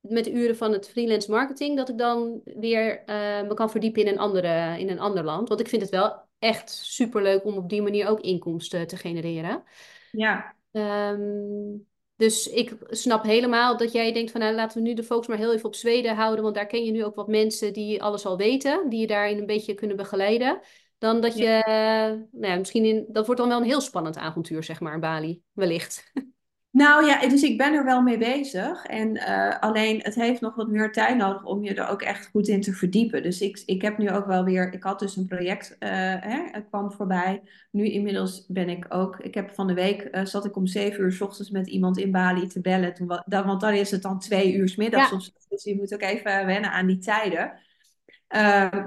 [0.00, 4.02] met de uren van het freelance marketing, dat ik dan weer uh, me kan verdiepen
[4.02, 5.48] in een, andere, in een ander land.
[5.48, 8.96] Want ik vind het wel echt super leuk om op die manier ook inkomsten te
[8.96, 9.62] genereren.
[10.10, 10.54] Ja.
[10.72, 11.86] Um,
[12.16, 15.36] dus ik snap helemaal dat jij denkt van nou, laten we nu de focus maar
[15.36, 18.26] heel even op Zweden houden, want daar ken je nu ook wat mensen die alles
[18.26, 20.60] al weten, die je daarin een beetje kunnen begeleiden.
[20.98, 22.08] Dan dat je, ja.
[22.08, 25.42] nou ja, misschien in, dat wordt dan wel een heel spannend avontuur, zeg maar, Bali,
[25.52, 26.12] wellicht.
[26.74, 28.84] Nou ja, dus ik ben er wel mee bezig.
[28.84, 32.26] En uh, alleen het heeft nog wat meer tijd nodig om je er ook echt
[32.26, 33.22] goed in te verdiepen.
[33.22, 35.88] Dus ik, ik heb nu ook wel weer, ik had dus een project, uh,
[36.20, 37.42] hè, het kwam voorbij.
[37.70, 41.04] Nu inmiddels ben ik ook, ik heb van de week, uh, zat ik om zeven
[41.04, 42.94] uur s ochtends met iemand in Bali te bellen.
[42.94, 45.10] Toen, dan, want dan is het dan twee uur s middags.
[45.10, 45.46] Ja.
[45.48, 47.52] Dus je moet ook even wennen aan die tijden.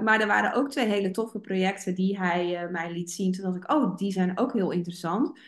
[0.04, 3.32] maar er waren ook twee hele toffe projecten die hij mij liet zien.
[3.32, 5.38] Toen dacht ik, oh, die zijn ook heel interessant.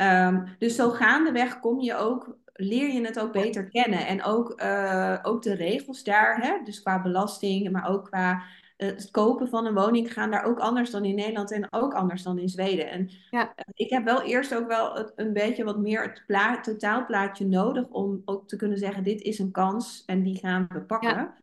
[0.00, 4.06] Um, dus zo gaandeweg kom je ook, leer je het ook beter kennen.
[4.06, 6.64] En ook, uh, ook de regels daar, hè?
[6.64, 10.58] dus qua belasting, maar ook qua uh, het kopen van een woning gaan daar ook
[10.58, 12.90] anders dan in Nederland en ook anders dan in Zweden.
[12.90, 13.46] En ja.
[13.46, 17.46] uh, ik heb wel eerst ook wel het, een beetje wat meer het pla totaalplaatje
[17.46, 21.16] nodig om ook te kunnen zeggen, dit is een kans en die gaan we pakken.
[21.16, 21.36] Ja.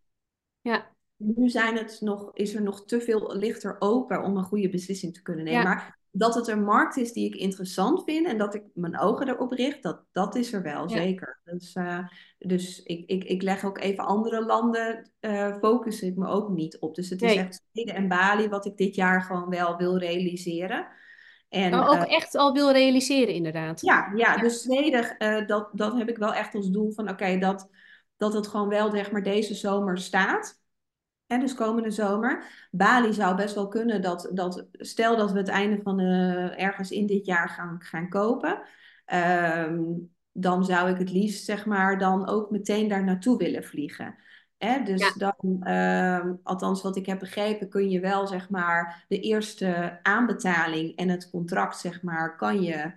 [0.61, 0.89] ja.
[1.15, 5.13] Nu zijn het nog, is er nog te veel lichter open om een goede beslissing
[5.13, 5.61] te kunnen nemen.
[5.61, 5.67] Ja.
[5.67, 9.27] Maar dat het een markt is die ik interessant vind en dat ik mijn ogen
[9.27, 11.39] erop richt, dat, dat is er wel, zeker.
[11.43, 12.07] Dus, uh,
[12.37, 16.79] dus ik, ik, ik leg ook even andere landen, uh, focus ik me ook niet
[16.79, 16.95] op.
[16.95, 20.87] Dus het is echt Zweden en Bali wat ik dit jaar gewoon wel wil realiseren.
[21.49, 23.81] En, maar ook uh, echt al wil realiseren, inderdaad.
[23.81, 24.41] Ja, ja, ja.
[24.41, 27.69] dus Zweden, dat, dat heb ik wel echt als doel van, oké, okay, dat,
[28.17, 30.60] dat het gewoon wel, zeg maar, deze zomer staat.
[31.31, 32.43] Hè, dus komende zomer.
[32.71, 36.91] Bali zou best wel kunnen dat, dat stel dat we het einde van de, ergens
[36.91, 38.61] in dit jaar gaan, gaan kopen.
[39.65, 44.15] Um, dan zou ik het liefst, zeg maar, dan ook meteen daar naartoe willen vliegen.
[44.57, 45.13] Hè, dus ja.
[45.17, 50.95] dan, uh, althans wat ik heb begrepen, kun je wel, zeg maar, de eerste aanbetaling
[50.95, 52.91] en het contract, zeg maar, kan je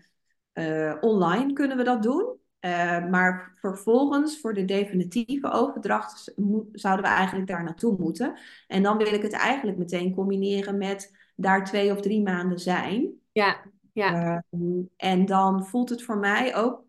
[0.55, 2.43] uh, online kunnen we dat doen.
[2.65, 6.35] Uh, maar vervolgens, voor de definitieve overdracht,
[6.73, 8.39] zouden we eigenlijk daar naartoe moeten.
[8.69, 13.13] En dan wil ik het eigenlijk meteen combineren met daar twee of drie maanden zijn.
[13.33, 13.61] Ja,
[13.93, 14.43] ja.
[14.51, 16.85] Uh, en dan voelt het voor mij ook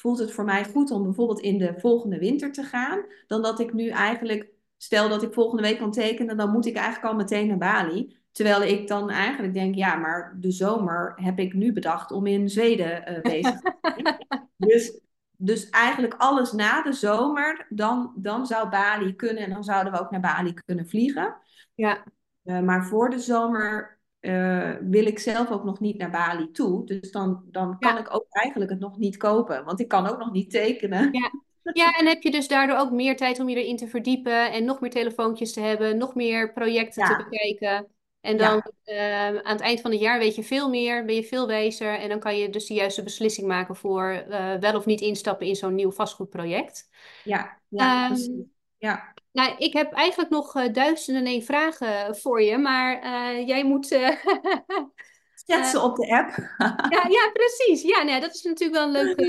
[0.00, 3.60] voelt het voor mij goed om bijvoorbeeld in de volgende winter te gaan, dan dat
[3.60, 7.18] ik nu eigenlijk, stel dat ik volgende week kan tekenen, dan moet ik eigenlijk al
[7.18, 8.16] meteen naar Bali.
[8.32, 12.48] Terwijl ik dan eigenlijk denk, ja, maar de zomer heb ik nu bedacht om in
[12.48, 14.48] Zweden uh, bezig te zijn.
[14.66, 15.00] dus,
[15.36, 20.00] dus eigenlijk alles na de zomer, dan, dan zou Bali kunnen en dan zouden we
[20.00, 21.36] ook naar Bali kunnen vliegen.
[21.74, 22.04] Ja.
[22.44, 26.86] Uh, maar voor de zomer uh, wil ik zelf ook nog niet naar Bali toe.
[26.86, 28.00] Dus dan, dan kan ja.
[28.00, 31.12] ik ook eigenlijk het nog niet kopen, want ik kan ook nog niet tekenen.
[31.12, 31.30] Ja.
[31.72, 34.64] Ja, en heb je dus daardoor ook meer tijd om je erin te verdiepen en
[34.64, 37.16] nog meer telefoontjes te hebben, nog meer projecten ja.
[37.16, 37.86] te bekijken.
[38.20, 39.32] En dan ja.
[39.32, 41.98] uh, aan het eind van het jaar weet je veel meer, ben je veel wijzer
[41.98, 45.46] en dan kan je dus de juiste beslissing maken voor uh, wel of niet instappen
[45.46, 46.88] in zo'n nieuw vastgoedproject.
[47.24, 49.12] Ja, ja, um, ja.
[49.32, 53.00] Nou, ik heb eigenlijk nog uh, duizenden één vragen voor je, maar
[53.44, 53.86] jij moet.
[55.46, 56.36] Zet ze op de app.
[56.92, 57.82] ja, ja, precies.
[57.82, 59.20] Ja, nee, dat is natuurlijk wel een leuk,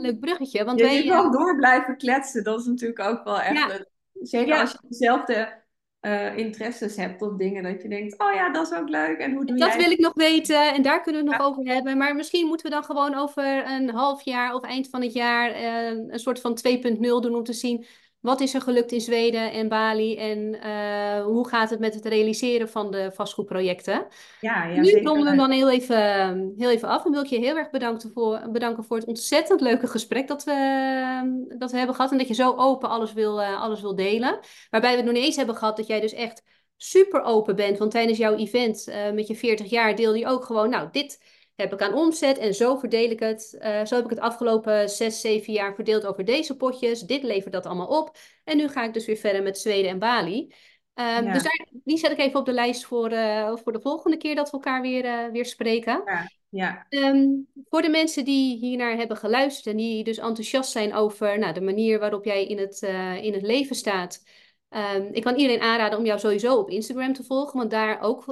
[0.00, 0.64] leuk bruggetje.
[0.64, 3.56] Want je wij, kan door blijven kletsen, dat is natuurlijk ook wel echt.
[3.56, 3.84] Ja.
[4.12, 5.59] Zeker als je dezelfde
[6.00, 9.18] uh, interesses hebt of dingen dat je denkt, oh ja, dat is ook leuk.
[9.18, 11.46] En hoe doe dat jij wil ik nog weten en daar kunnen we het ja.
[11.46, 11.96] nog over hebben.
[11.96, 15.50] Maar misschien moeten we dan gewoon over een half jaar of eind van het jaar
[15.50, 17.86] uh, een soort van 2.0 doen om te zien
[18.20, 22.04] wat is er gelukt in Zweden en Bali en uh, hoe gaat het met het
[22.04, 24.06] realiseren van de vastgoedprojecten.
[24.40, 27.28] Ja, ja, nu ronden we hem dan heel even, heel even af en wil ik
[27.28, 31.76] je heel erg bedanken voor, bedanken voor het ontzettend leuke gesprek dat we, dat we
[31.76, 34.38] hebben gehad en dat je zo open alles wil, uh, alles wil delen.
[34.70, 36.42] Waarbij we het nog niet eens hebben gehad dat jij dus echt
[36.76, 40.44] super open bent, want tijdens jouw event uh, met je 40 jaar deelde je ook
[40.44, 41.29] gewoon, nou dit
[41.60, 43.58] heb ik aan omzet en zo verdeel ik het.
[43.60, 47.00] Uh, zo heb ik het afgelopen zes, zeven jaar verdeeld over deze potjes.
[47.00, 48.16] Dit levert dat allemaal op.
[48.44, 50.54] En nu ga ik dus weer verder met Zweden en Bali.
[50.94, 54.16] Um, Dus daar, die zet ik even op de lijst voor, uh, voor de volgende
[54.16, 56.02] keer dat we elkaar weer, uh, weer spreken.
[56.04, 56.86] Ja, ja.
[56.88, 61.52] Um, voor de mensen die hiernaar hebben geluisterd en die dus enthousiast zijn over nou,
[61.52, 62.82] de manier waarop jij in het,
[63.22, 64.22] in het leven staat.
[64.70, 68.24] Um, ik kan iedereen aanraden om jou sowieso op Instagram te volgen, want daar ook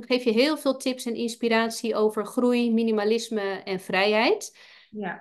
[0.00, 4.58] geef je heel veel tips en inspiratie over groei, minimalisme en vrijheid.
[4.90, 5.20] Ja.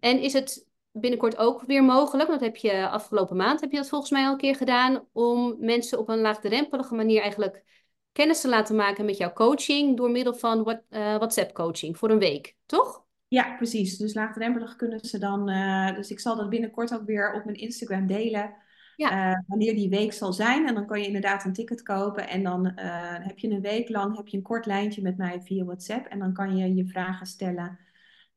[0.00, 0.66] en is het
[1.00, 2.28] binnenkort ook weer mogelijk.
[2.28, 5.06] Dat heb je afgelopen maand heb je dat volgens mij al een keer gedaan.
[5.12, 7.64] Om mensen op een laagdrempelige manier eigenlijk
[8.12, 9.96] kennis te laten maken met jouw coaching.
[9.96, 13.04] Door middel van what, uh, WhatsApp coaching voor een week, toch?
[13.28, 13.96] Ja, precies.
[13.96, 15.50] Dus laagdrempelig kunnen ze dan.
[15.50, 18.54] Uh, dus ik zal dat binnenkort ook weer op mijn Instagram delen.
[18.96, 20.66] Uh, wanneer die week zal zijn.
[20.66, 22.28] En dan kan je inderdaad een ticket kopen.
[22.28, 22.72] En dan
[23.22, 26.06] heb je een week lang heb je een kort lijntje met mij via WhatsApp.
[26.06, 27.78] En dan kan je je vragen stellen.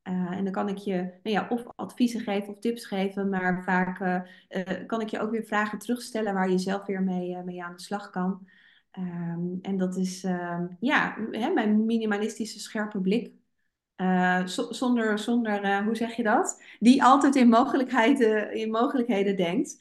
[0.04, 3.64] Uh, en dan kan ik je nou ja, of adviezen geven of tips geven, maar
[3.64, 4.28] vaak
[4.88, 7.82] kan ik je ook weer vragen terugstellen waar je zelf weer mee, mee aan de
[7.82, 8.48] slag kan.
[8.98, 13.32] Um, en dat is ehm, ja, hè, mijn minimalistische scherpe blik.
[14.70, 16.64] zonder, zonder hoe zeg je dat?
[16.80, 19.78] Die altijd in mogelijkheden, in mogelijkheden denkt.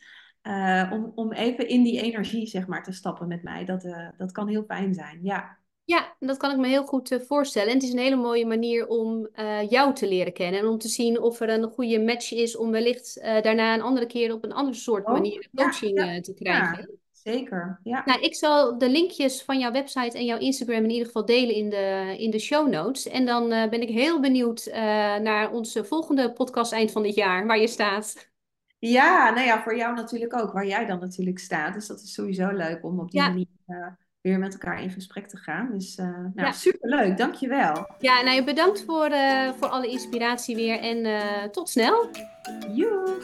[0.92, 3.64] Om, om even in die energie zeg maar, te stappen met mij.
[3.64, 3.86] Dat,
[4.16, 5.56] dat kan heel fijn zijn, ja.
[5.84, 7.68] Ja, dat kan ik me heel goed uh, voorstellen.
[7.68, 9.28] En het is een hele mooie manier om
[9.68, 10.60] jou te leren kennen.
[10.60, 14.06] En om te zien of er een goede match is om wellicht daarna een andere
[14.06, 16.78] keer op een andere soort oh, manier coaching ja, ja, te krijgen.
[16.78, 18.02] Ja, zeker, ja.
[18.04, 21.54] Nou, ik zal de linkjes van jouw website en jouw Instagram in ieder geval delen
[21.54, 23.08] in de, in de show notes.
[23.08, 24.70] En dan ben ik heel benieuwd
[25.22, 28.30] naar onze volgende podcast eind van dit jaar, waar je staat.
[28.78, 31.74] Ja, nou ja, voor jou natuurlijk ook, waar jij dan natuurlijk staat.
[31.74, 33.46] Dus dat is sowieso leuk om op die manier
[34.20, 35.70] weer met elkaar in gesprek te gaan.
[35.72, 36.52] Dus uh, nou, ja.
[36.52, 37.90] superleuk, dankjewel.
[37.98, 42.10] Ja, nou bedankt voor, uh, voor alle inspiratie weer en uh, tot snel.
[42.74, 43.16] Joe.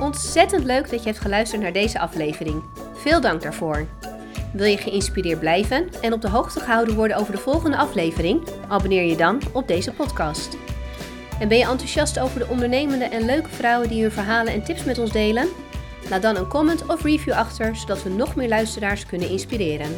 [0.00, 2.62] Ontzettend leuk dat je hebt geluisterd naar deze aflevering.
[2.94, 3.86] Veel dank daarvoor.
[4.52, 8.48] Wil je geïnspireerd blijven en op de hoogte gehouden worden over de volgende aflevering?
[8.68, 10.56] Abonneer je dan op deze podcast.
[11.40, 14.84] En ben je enthousiast over de ondernemende en leuke vrouwen die hun verhalen en tips
[14.84, 15.48] met ons delen?
[16.08, 19.96] Laat dan een comment of review achter, zodat we nog meer luisteraars kunnen inspireren.